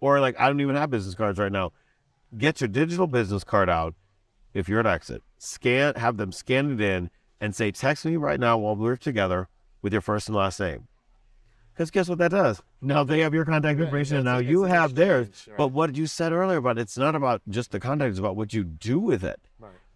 [0.00, 1.72] or like I don't even have business cards right now.
[2.36, 3.94] Get your digital business card out
[4.52, 5.22] if you're at exit.
[5.38, 9.48] Scan, have them scan it in and say, text me right now while we're together
[9.80, 10.88] with your first and last name.
[11.72, 12.60] Because guess what that does?
[12.82, 15.28] Now they have your contact information, and now you have theirs.
[15.56, 18.52] But what you said earlier about it's not about just the contact; it's about what
[18.52, 19.40] you do with it.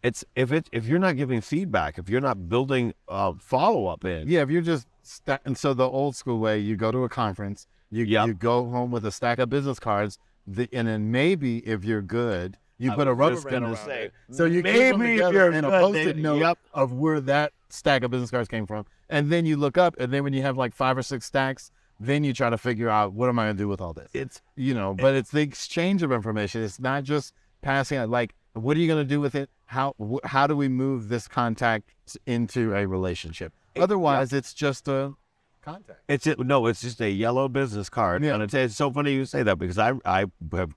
[0.03, 4.05] It's if it if you're not giving feedback, if you're not building uh, follow up
[4.05, 7.05] in, Yeah, if you're just sta- and so the old school way, you go to
[7.05, 8.26] a conference, you Yep.
[8.26, 12.03] you go home with a stack of business cards, the, and then maybe if you're
[12.03, 14.12] good, you I put a rubber band around say, it.
[14.30, 16.59] So you maybe if you're and a post-it note yep.
[16.74, 20.12] of where that stack of business cards came from, and then you look up, and
[20.12, 23.12] then when you have like five or six stacks, then you try to figure out
[23.12, 24.11] what am I going to do with all this.
[24.12, 28.76] it's you know but it's the exchange of information it's not just passing like what
[28.76, 31.94] are you going to do with it how wh- how do we move this contact
[32.26, 35.14] into a relationship otherwise it's just a
[35.62, 38.24] contact It's just, no, it's just a yellow business card.
[38.24, 38.34] Yeah.
[38.34, 40.74] And it's, it's so funny you say that because I I have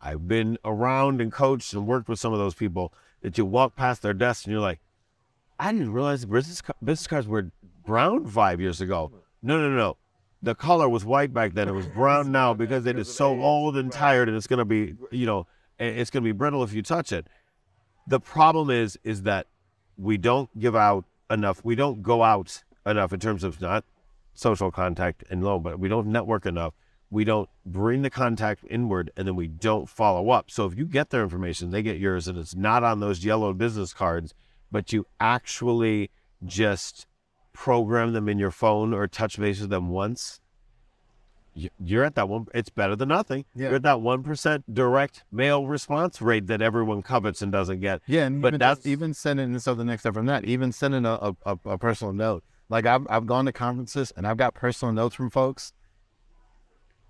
[0.00, 3.76] I've been around and coached and worked with some of those people that you walk
[3.76, 4.80] past their desk and you're like,
[5.60, 7.50] I didn't realize business ca- business cards were
[7.86, 9.12] brown five years ago.
[9.42, 9.96] No, no, no.
[10.42, 11.68] The color was white back then.
[11.68, 14.94] It was brown now because it is so old and tired and it's gonna be
[15.10, 15.46] you know
[15.82, 17.26] it's gonna be brittle if you touch it.
[18.06, 19.46] The problem is is that
[19.96, 21.64] we don't give out enough.
[21.64, 23.84] We don't go out enough in terms of not
[24.34, 26.74] social contact and low, but we don't network enough.
[27.10, 30.50] We don't bring the contact inward and then we don't follow up.
[30.50, 33.52] So if you get their information, they get yours, and it's not on those yellow
[33.52, 34.32] business cards,
[34.70, 36.10] but you actually
[36.44, 37.06] just
[37.52, 40.40] program them in your phone or touch base with them once,
[41.54, 42.46] you're at that one.
[42.54, 43.44] It's better than nothing.
[43.54, 43.66] Yeah.
[43.68, 48.00] You're at that one percent direct mail response rate that everyone covets and doesn't get.
[48.06, 51.04] yeah and But even, that's- even sending so the next step from that even sending
[51.04, 54.94] a, a, a, personal note like I've, I've gone to conferences and i've got personal
[54.94, 55.72] notes from folks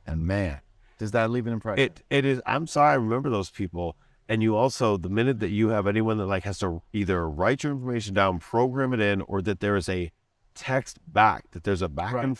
[0.06, 0.60] and man
[0.98, 2.40] does that leave an impression It it is.
[2.46, 2.92] I'm sorry.
[2.92, 3.96] I remember those people.
[4.28, 7.64] And you also, the minute that you have anyone that like has to either write
[7.64, 10.10] your information down, program it in, or that there is a
[10.54, 12.24] text back, that there's a back Right.
[12.24, 12.38] and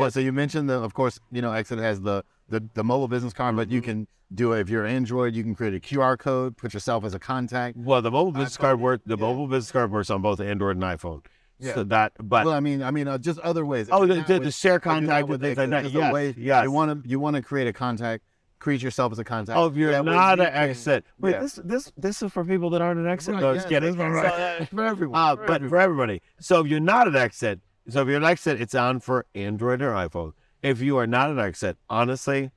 [0.00, 3.08] Well, so you mentioned the, of course, you know, Exit has the, the the mobile
[3.08, 3.90] business card, but you Mm-hmm.
[3.90, 5.34] can do it if you're Android.
[5.34, 7.76] You can create a QR code, put yourself as a contact.
[7.76, 9.00] well, the mobile business card work.
[9.06, 9.20] The yeah.
[9.20, 11.24] mobile business card works on both Android and iPhone.
[11.60, 11.74] Yeah.
[11.74, 13.88] So that, but well, I mean, I mean, uh, just other ways.
[13.92, 15.90] Oh, the- the- with- the share if you're not contact with things like that.
[15.90, 16.64] Yes, way- yes.
[16.64, 18.24] You want to you want to create a contact,
[18.58, 19.56] create yourself as a contact.
[19.56, 21.40] oh, if you're That not an exit, wait, yeah.
[21.40, 23.34] this this this is for people that aren't an exit.
[23.34, 23.96] Right, no, yes, just kidding.
[23.96, 24.32] right.
[24.58, 25.20] So, uh, for everyone.
[25.20, 25.68] Uh, for but everyone.
[25.70, 26.22] for everybody.
[26.40, 29.82] So if you're not an exit, so if you're an exit, it's on for Android
[29.82, 30.32] or iPhone.
[30.62, 32.50] If you are not an exit, honestly,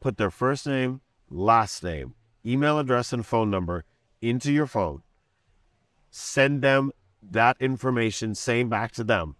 [0.00, 2.14] put their first name, last name,
[2.46, 3.84] email address, and phone number
[4.22, 5.02] into your phone.
[6.10, 6.92] Send them
[7.30, 9.36] that information, same back to them,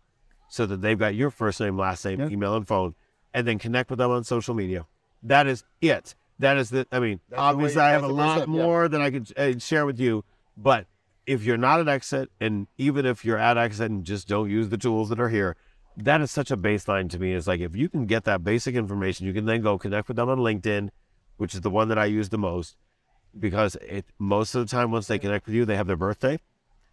[0.48, 2.28] so that they've got your first name, last name, Yeah.
[2.28, 2.94] email, and phone,
[3.32, 4.86] and then connect with them on social media.
[5.22, 6.14] That is it.
[6.38, 6.86] That is the.
[6.92, 8.62] I mean, That's obviously, I have a lot step, yeah.
[8.62, 10.24] more than I could uh, share with you,
[10.56, 10.86] but
[11.28, 14.70] if you're not an exit, and even if you're at exit and just don't use
[14.70, 15.56] the tools that are here,
[15.94, 17.34] that is such a baseline to me.
[17.34, 20.16] It's like if you can get that basic information, you can then go connect with
[20.16, 20.88] them on LinkedIn,
[21.36, 22.76] which is the one that I use the most,
[23.38, 26.38] because it most of the time once they connect with you, they have their birthday,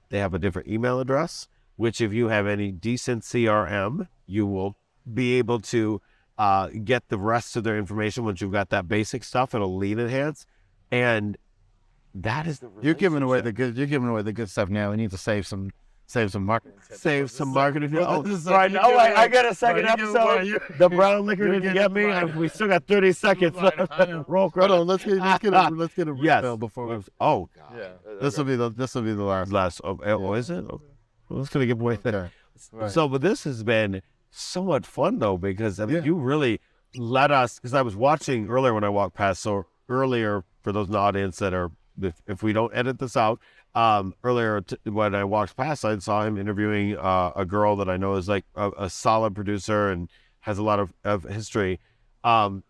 [0.09, 4.75] they have a different email address, which if you have any decent CRM, you will
[5.13, 6.01] be able to
[6.37, 9.55] uh, get the rest of their information once you've got that basic stuff.
[9.55, 10.45] It'll lead enhance,
[10.91, 11.37] and
[12.15, 13.77] that is the You're giving away the good.
[13.77, 14.91] You're giving away the good stuff now.
[14.91, 15.71] We need to save some,
[16.07, 16.77] save some marketing.
[16.87, 17.01] tips.
[17.01, 17.95] save some marketing.
[17.97, 18.25] Oh, right.
[18.47, 20.47] Oh, you're Oh, wait, I got a second Bro, you're episode.
[20.47, 22.05] you're- The brown liquor didn't get me.
[22.05, 22.35] right.
[22.35, 23.55] We still got 30 seconds.
[24.27, 26.37] Roll Hold on, let's get let's get a, let's get a Yes.
[26.43, 26.87] refill before.
[26.87, 27.89] We, Oh, yeah,
[28.21, 29.51] this will be the this will be the last.
[29.51, 29.81] last.
[29.83, 30.63] Oh, oh, is it?
[30.69, 30.83] Okay.
[31.29, 32.15] Well, it's gonna give away that.
[32.15, 32.29] Okay.
[32.71, 32.89] Right.
[32.91, 34.01] So, but this has been
[34.31, 36.03] so much fun though because I mean, Yeah.
[36.03, 36.61] you really
[36.95, 37.59] let us.
[37.59, 39.41] Because I was watching earlier when I walked past.
[39.41, 41.71] So earlier, for those in the audience that are,
[42.01, 43.39] if, if we don't edit this out,
[43.73, 47.89] um, earlier t- when I walked past, I saw him interviewing uh, a girl that
[47.89, 50.09] I know is like a, a solid producer and
[50.41, 51.79] has a lot of, of history.
[52.23, 52.63] Um,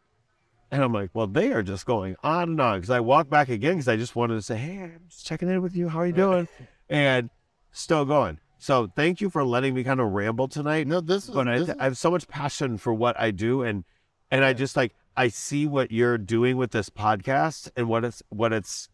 [0.71, 2.80] and I'm like, well, they are just going on and on.
[2.80, 5.49] Because I walked back again because I just wanted to say, hey, I'm just checking
[5.49, 5.89] in with you.
[5.89, 6.47] How are you doing?
[6.89, 7.30] And
[7.71, 8.39] still going.
[8.57, 10.88] So thank you for letting me kind of ramble tonight.
[10.88, 11.36] no, this is.
[11.36, 13.84] But I, I have so much passion for what I do, and
[14.32, 18.23] and I just like I see what you're doing with this podcast and what it's
[18.30, 18.89] what it's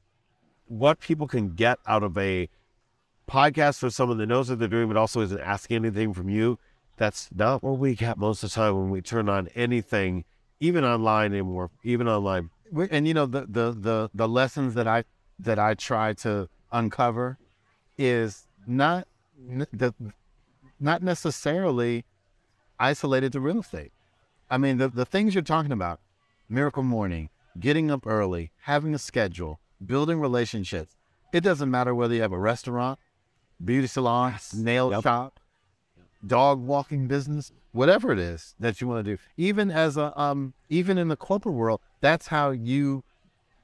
[0.72, 2.48] what people can get out of a
[3.30, 6.58] podcast for someone that knows what they're doing, but also isn't asking anything from you.
[6.96, 10.24] That's not what we get most of the time when we turn on anything,
[10.62, 12.52] even online anymore, even online.
[12.90, 15.04] and you know the, the the the lessons that I
[15.40, 17.38] that I try to uncover
[17.98, 19.08] is not
[19.74, 19.94] the
[20.80, 22.06] not necessarily
[22.80, 23.92] isolated to real estate.
[24.50, 26.00] I mean the the things you're talking about,
[26.48, 30.96] miracle morning, getting up early, having a schedule, building relationships.
[31.34, 33.00] It doesn't matter whether you have a restaurant,
[33.64, 35.04] beauty salon, nail Yep.
[35.04, 35.40] shop,
[36.26, 39.22] dog walking business, whatever it is that you want to do.
[39.38, 43.04] Even as a um even in the corporate world, that's how you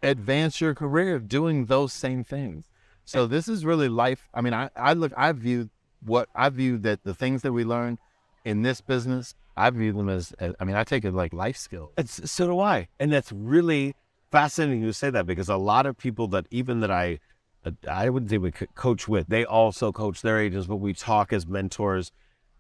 [0.04, 2.66] advance your career doing those same things.
[3.06, 4.28] So this is really life.
[4.34, 5.70] I mean, I, I look I view
[6.04, 7.98] what I view that the things that we learn
[8.46, 11.58] in this business, I view them as, as I mean, I take it like life
[11.58, 11.92] skills.
[11.98, 13.96] It's so do I, and that's really
[14.38, 17.20] fascinating you say that because a lot of people that even that I,
[17.66, 21.34] uh, I wouldn't say we coach with, they also coach their agents, but we talk
[21.34, 22.12] as mentors,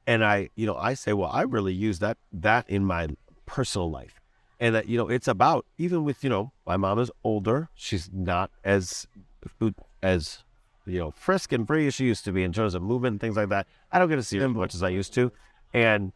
[0.07, 3.09] and I, you know, I say, well, I really use that that in my
[3.45, 4.19] personal life,
[4.59, 8.09] and that you know, it's about even with you know, my mom is older, she's
[8.11, 9.05] not as
[10.01, 10.43] as
[10.87, 13.21] you know frisk and free as she used to be in terms of movement and
[13.21, 13.67] things like that.
[13.91, 15.31] I don't get to see her as much as I used to,
[15.75, 16.11] and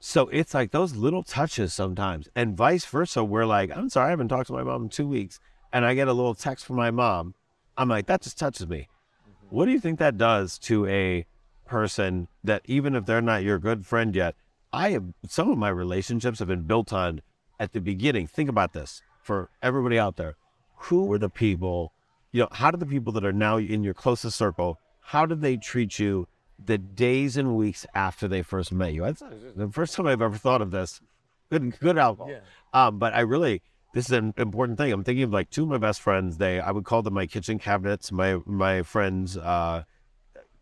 [0.00, 3.24] so it's like those little touches sometimes, and vice versa.
[3.24, 5.40] We're like, I'm sorry, I haven't talked to my mom in two weeks,
[5.72, 7.34] and I get a little text from my mom.
[7.76, 8.88] I'm like, that just touches me.
[9.22, 9.56] Mm-hmm.
[9.56, 11.26] What do you think that does to a
[11.66, 14.34] person that even if they're not your good friend yet,
[14.72, 17.22] I have some of my relationships have been built on
[17.58, 18.26] at the beginning.
[18.26, 20.36] Think about this for everybody out there.
[20.82, 21.92] Who were the people,
[22.32, 25.40] you know, how did the people that are now in your closest circle, how did
[25.40, 26.28] they treat you
[26.62, 29.02] the days and weeks after they first met you?
[29.02, 29.22] That's
[29.56, 31.00] the first time I've ever thought of this.
[31.50, 32.30] Good, good alcohol.
[32.72, 33.62] Um, but I really,
[33.94, 34.92] this is an important thing.
[34.92, 36.36] I'm thinking of like two of my best friends.
[36.36, 38.12] They, I would call them my kitchen cabinets.
[38.12, 39.84] My my friends, uh,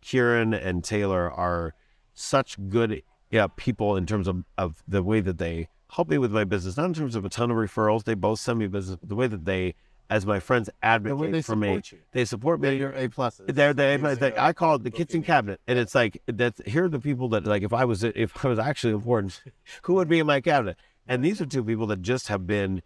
[0.01, 1.73] Kieran and Taylor are
[2.13, 6.31] such good yeah, people in terms of, of the way that they help me with
[6.31, 8.03] my business, not in terms of a ton of referrals.
[8.03, 9.75] They both send me business, the way that they,
[10.09, 11.81] as my friends, advocate for me.
[11.91, 11.99] you.
[12.11, 12.77] They support me.
[12.77, 13.41] They're A plus.
[13.45, 16.89] They're they, they, I call it the kitchen cabinet, and it's like that's here are
[16.89, 19.41] the people that like if I was if I was actually important,
[19.83, 20.77] who would be in my cabinet?
[21.07, 22.81] And these are two people that just have been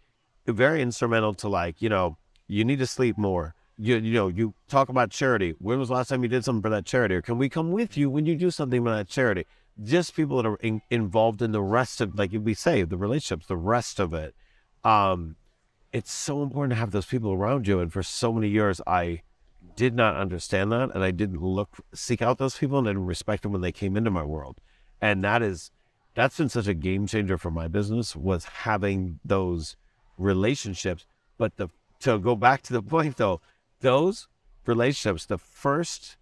[0.46, 2.16] very instrumental to like you know
[2.48, 3.54] you need to sleep more.
[3.78, 5.54] You you know you talk about charity.
[5.58, 7.14] When was the last time you did something for that charity?
[7.14, 9.46] Or can we come with you when you do something for that charity?
[9.82, 13.46] Just people that are in, involved in the rest of like we say the relationships,
[13.46, 14.34] the rest of it.
[14.84, 15.36] Um,
[15.92, 17.80] it's so important to have those people around you.
[17.80, 19.22] And for so many years, I
[19.76, 23.06] did not understand that, and I didn't look seek out those people, and I didn't
[23.06, 24.60] respect them when they came into my world.
[25.00, 25.70] And that is
[26.14, 29.76] that's been such a game changer for my business was having those
[30.18, 31.06] relationships.
[31.38, 31.68] But the
[32.00, 33.40] to go back to the point though,
[33.80, 34.28] those
[34.66, 36.16] relationships, the first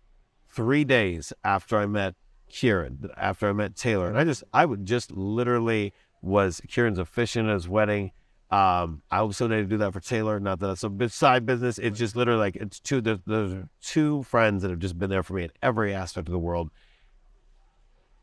[0.48, 2.14] three days after I met
[2.48, 5.92] Kieran, after I met Taylor, and I just I would just literally
[6.22, 8.12] was Kieran's officiant at his wedding.
[8.50, 10.40] Um, I was so ready to do that for Taylor.
[10.40, 11.78] Not that it's a side business.
[11.78, 13.00] It's just literally like it's two.
[13.00, 16.38] There's, two friends that have just been there for me in every aspect of the
[16.38, 16.70] world.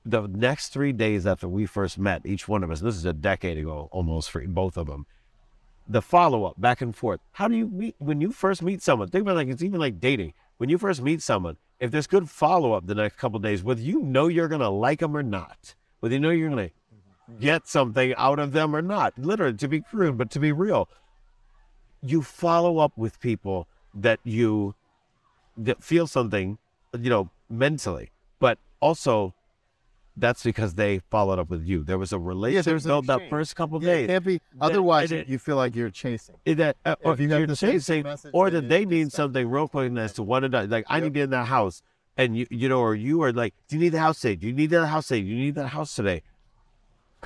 [0.06, 3.14] The next three days after we first met, each one of us, this is a
[3.14, 5.06] decade ago almost for both of them.
[5.88, 7.22] The follow up, back and forth.
[7.32, 9.08] How do you meet when you first meet someone?
[9.08, 10.34] Think about it like it's even like dating.
[10.58, 13.82] When you first meet someone, if there's good follow up the next couple days, whether
[13.82, 16.72] you know you're gonna like them or not, whether you know you're gonna
[17.40, 19.18] get something out of them or not.
[19.18, 20.88] Literally, to be crude, but to be real.
[22.02, 24.76] you follow up with people that you
[25.58, 26.58] that feel something,
[26.98, 29.34] you know, mentally, but also
[30.16, 31.84] that's because they followed up with you.
[31.84, 34.08] There was a relationship an built that first couple Yeah, days.
[34.08, 34.42] can't be.
[34.62, 36.36] Otherwise, and it- you feel like you're chasing.
[36.46, 39.48] Is that uh, or If you you're the chasing, message, or that they need something
[39.50, 40.70] real quick as to one done.
[40.70, 41.82] Like I need to get in that house,
[42.16, 44.36] and you you know, or you are like, do you need the house today?
[44.36, 45.22] Do you need that house today?
[45.22, 46.22] Do you need that house today?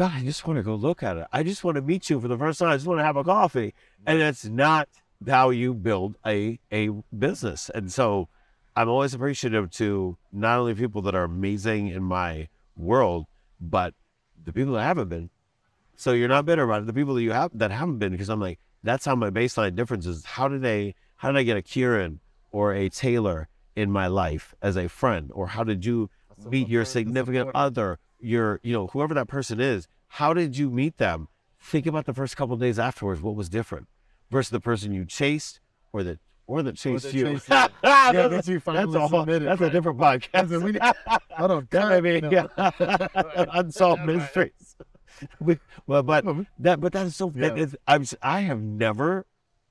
[0.01, 1.27] God, I just want to go look at it.
[1.31, 2.69] I just want to meet you for the first time.
[2.69, 4.89] I just want to have a coffee, and that's not
[5.27, 7.69] how you build a a business.
[7.75, 8.27] And so,
[8.75, 13.27] I'm always appreciative to not only people that are amazing in my world,
[13.59, 13.93] but
[14.43, 15.29] the people that haven't been.
[15.97, 16.87] So you're not bitter about it.
[16.87, 19.75] The people that you have that haven't been, because I'm like, that's how my baseline
[19.75, 20.25] difference is.
[20.25, 20.95] How did they?
[21.17, 22.21] How did I get a Kieran
[22.51, 26.09] or a Taylor in my life as a friend, or how did you
[26.49, 29.87] meet your significant other, your you know whoever that person is?
[30.07, 31.27] How did you meet them?
[31.59, 33.21] Think about the first couple of days afterwards.
[33.21, 33.87] What was different
[34.29, 35.59] versus the person you chased
[35.93, 37.25] or that or that chased that you?
[37.25, 37.55] chased you.
[37.55, 39.47] yeah, Yeah, that you finally that's a whole, submitted.
[39.47, 40.61] That's a different podcast.
[40.63, 40.79] We-
[41.37, 41.67] Hold on.
[41.71, 42.29] That may be No.
[42.57, 43.07] yeah.
[43.53, 44.75] unsolved mysteries.
[45.39, 46.25] We- well, but
[46.59, 47.31] that but that is so.
[47.35, 47.53] Yeah.
[47.55, 49.25] is, I'm I have never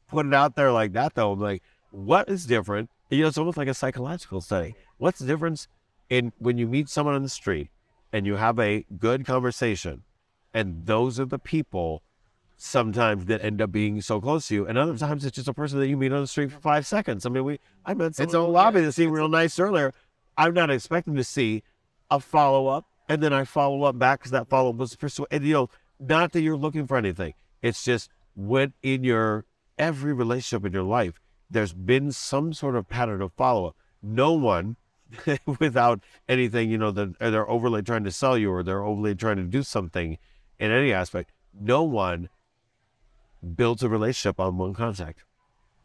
[0.08, 1.32] put it out there like that though.
[1.32, 2.88] I'm like, what is different?
[3.10, 4.74] You know, it's almost like a psychological study.
[4.98, 5.66] What's the difference
[6.08, 7.68] in when you meet someone on the street
[8.12, 10.02] and you have a good conversation,
[10.52, 12.02] and those are the people
[12.56, 15.54] sometimes that end up being so close to you, and other times it's just a
[15.54, 17.24] person that you meet on the street for five seconds.
[17.24, 19.92] I mean, we I met someone It's in the lobby that seemed real nice earlier.
[20.36, 21.62] I'm not expecting to see
[22.10, 25.26] a follow up, and then I follow up back because that follow up was persu-
[25.30, 27.34] and you know, not that you're looking for anything.
[27.62, 29.44] It's just when in your
[29.78, 33.76] every relationship in your life, there's been some sort of pattern of follow up.
[34.02, 34.76] No one,
[35.60, 39.36] without anything, you know, that they're overly trying to sell you or they're overly trying
[39.36, 40.18] to do something
[40.58, 41.32] in any aspect.
[41.58, 42.28] No one
[43.56, 45.24] builds a relationship on one contact,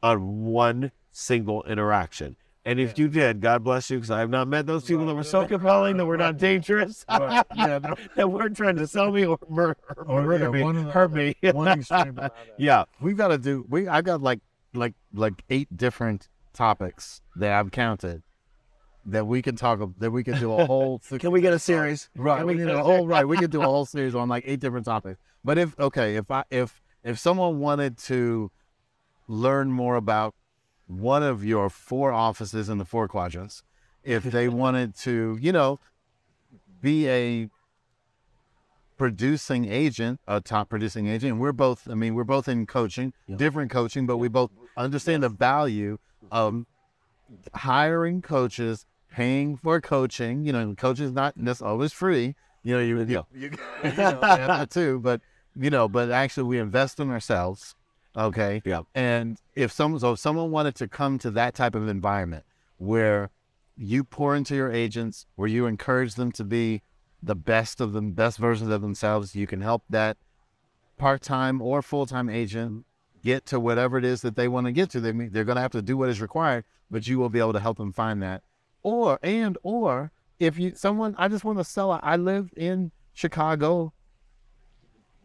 [0.04, 2.36] on one single interaction.
[2.68, 5.14] And if you did, God bless you, because I have not met those people that
[5.14, 7.46] were so compelling that were not dangerous, Right.
[7.56, 7.78] Yeah,
[8.16, 10.84] that weren't trying to sell me or oh, murder, Or, murder yeah, me, one or
[10.86, 11.36] the hurt me.
[11.54, 12.32] One extreme or the other.
[12.58, 13.66] yeah, We've got to do.
[13.70, 14.40] We I've got like
[14.74, 18.24] like like eight different topics that I've counted
[19.06, 19.80] that we can talk.
[20.00, 21.00] That we can do a whole.
[21.20, 22.10] can we get a series?
[22.16, 23.28] Right, Can we can do a a whole right.
[23.28, 25.20] We could do a whole series on like eight different topics.
[25.44, 28.52] But if okay, if I if if someone wanted to
[29.28, 30.36] learn more about
[30.88, 33.64] one of your four offices in the four quadrants,
[34.04, 35.80] if they wanted to, you know,
[36.82, 37.50] be a
[38.98, 41.90] producing agent, a top producing agent, and we're both.
[41.90, 45.98] I mean, we're both in coaching, different coaching, but we both understand the value
[46.32, 46.66] of
[47.54, 48.86] hiring coaches,
[49.16, 50.46] paying for coaching.
[50.46, 52.36] You know, coaching is not necessarily always free.
[52.64, 53.52] You know, you, you, you,
[53.84, 55.00] you know, yeah, too.
[55.00, 55.22] But
[55.56, 57.76] you know, but actually, we invest in ourselves.
[58.18, 58.62] Okay.
[58.66, 58.82] Yeah.
[58.94, 62.46] And if someone, so if someone wanted to come to that type of environment
[62.78, 63.30] where
[63.78, 66.82] you pour into your agents, where you encourage them to be
[67.22, 70.18] the best of them, best versions of themselves, you can help that
[70.98, 72.86] part-time or full-time agent
[73.22, 75.02] get to whatever it is that they want to get to.
[75.02, 77.54] They they're going to have to do what is required, but you will be able
[77.54, 78.44] to help them find that.
[78.86, 82.00] Or and or if you someone, I just want to sell.
[82.04, 83.94] I live in Chicago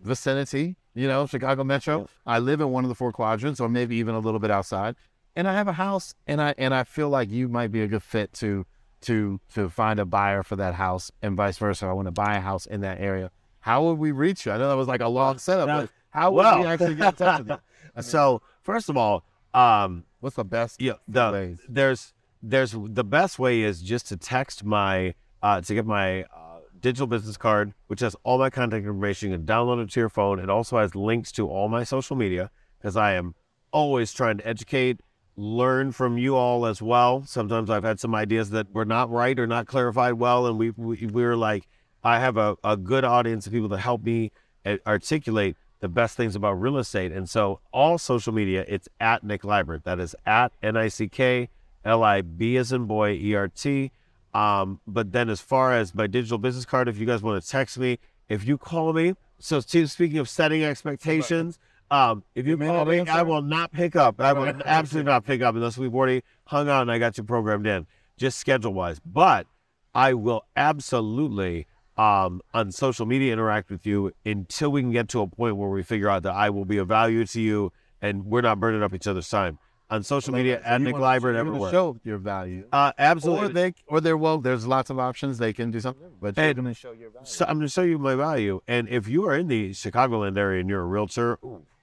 [0.02, 2.08] vicinity, you know, Chicago Metro.
[2.26, 4.96] I live in one of the four quadrants, or maybe even a little bit outside,
[5.36, 7.86] and I have a house, and I and I feel like you might be a
[7.86, 8.64] good fit to
[9.02, 11.86] to to find a buyer for that house, and vice versa.
[11.86, 13.30] I want to buy a house in that area.
[13.60, 14.52] How would we reach you?
[14.52, 17.08] I know that was like a long setup, Now- but how would we actually get
[17.08, 17.58] in touch with you?
[18.02, 20.80] So first of all, um, What's the best?
[20.80, 21.58] yeah, the, ways?
[21.68, 26.60] there's there's the best way is just to text my uh, to get my uh,
[26.80, 29.30] digital business card, which has all my contact information.
[29.30, 30.38] You can download it to your phone.
[30.38, 33.34] It also has links to all my social media because I am
[33.72, 35.00] always trying to educate,
[35.36, 37.24] learn from you all as well.
[37.24, 40.70] Sometimes I've had some ideas that were not right or not clarified well, and we
[40.70, 41.68] we we're like,
[42.02, 44.32] I have a, a good audience of people that help me
[44.64, 47.10] uh, articulate the best things about real estate.
[47.10, 49.84] And so all social media, it's at Nick Libert.
[49.84, 51.48] That is at N I C K
[51.84, 53.92] L I B as in boy E R T.
[54.32, 57.48] Um, but then as far as my digital business card, if you guys want to
[57.48, 61.58] text me, if you call me, so speaking of setting expectations,
[61.90, 63.12] um, if you may call me, answer.
[63.12, 64.20] I will not pick up.
[64.20, 67.24] I will absolutely not pick up unless we've already hung out and I got you
[67.24, 69.00] programmed in, just schedule wise.
[69.04, 69.46] But
[69.94, 71.66] I will absolutely
[71.96, 75.68] um, on social media interact with you until we can get to a point where
[75.68, 78.82] we figure out that I will be of value to you and we're not burning
[78.82, 79.58] up each other's time.
[79.90, 81.70] On social media, So at Nick wanna- Libert you wanna everywhere.
[81.72, 82.64] Show your value.
[82.72, 83.52] Uh, Or absolutely.
[83.52, 84.38] they, or they're well.
[84.38, 85.38] There's lots of options.
[85.38, 87.26] They can do something, but you're And- going to show your value.
[87.26, 88.60] So I'm going to show you my value.
[88.68, 91.38] And if you are in the Chicagoland area and you're a realtor,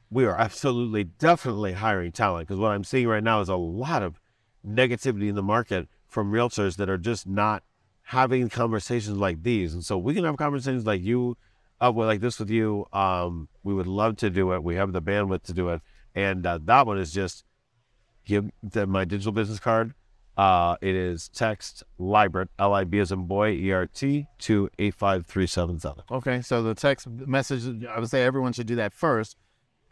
[0.10, 4.04] we are absolutely, definitely hiring talent because what I'm seeing right now is a lot
[4.04, 4.22] of
[4.66, 7.64] negativity in the market from realtors that are just not
[8.04, 9.74] having conversations like these.
[9.74, 11.36] And so we can have conversations like you,
[11.82, 12.86] uh, like this with you.
[12.94, 14.64] Um, we would love to do it.
[14.64, 15.82] We have the bandwidth to do it.
[16.16, 17.44] And uh, that one is just
[18.28, 19.94] give the, my digital business card.
[20.38, 24.70] Uh, it is text Libert, L I B as in boy, E R T, to
[24.78, 26.04] 85377.
[26.12, 29.36] Okay, so the text message, I would say everyone should do that first.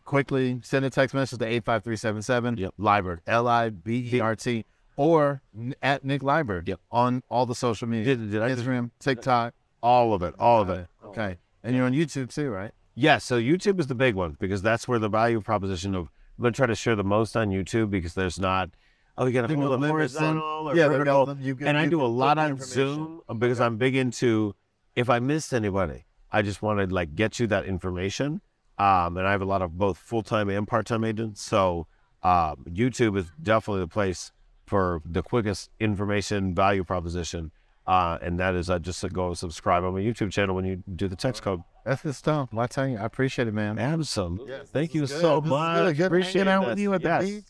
[0.03, 2.57] Quickly send a text message to 85377.
[2.57, 2.73] Yep.
[2.77, 4.65] Libert, L I B E R T,
[4.97, 5.41] or
[5.81, 6.79] at Nick Libert Yep.
[6.91, 9.55] on all the social media Did, did I Instagram, TikTok.
[9.81, 10.86] all of it, all of it.
[11.05, 11.38] Okay.
[11.63, 12.71] And you're on YouTube too, right?
[12.93, 16.43] Yeah, so YouTube is the big one because that's where the value proposition of I'm
[16.43, 18.69] gonna try to share the most on YouTube because there's not
[19.17, 21.25] oh you gotta There's hold it limits horizontal or yeah, vertical.
[21.27, 22.57] can- and I do a lot on.
[22.59, 24.55] Zoom because I'm big into
[24.95, 28.41] if I missed anybody, I just want to like get you that information.
[28.77, 31.88] Um, and I have a lot of both full time and part time agents, so
[32.23, 34.31] um, YouTube is definitely the place
[34.65, 37.51] for the quickest information value proposition.
[37.88, 40.83] Uh, and that is uh, just to go subscribe on my YouTube channel when you
[40.95, 41.61] do the text code.
[41.86, 42.49] That's the stuff.
[42.51, 43.77] Well, I tell you, I appreciate it, man.
[43.77, 44.49] Absolutely.
[44.51, 45.09] Yes, Thank you good.
[45.09, 45.77] so This much.
[45.86, 45.97] good.
[45.97, 46.69] Good Appreciate hanging out this.
[46.69, 47.23] with you at the Yes.
[47.29, 47.43] beach.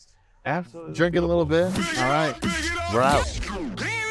[0.44, 0.94] Absolutely.
[0.94, 1.64] Drinking a little bit.
[1.98, 2.34] All right.
[2.40, 2.94] Big it up.
[2.94, 3.26] We're out.
[3.26, 4.05] Hear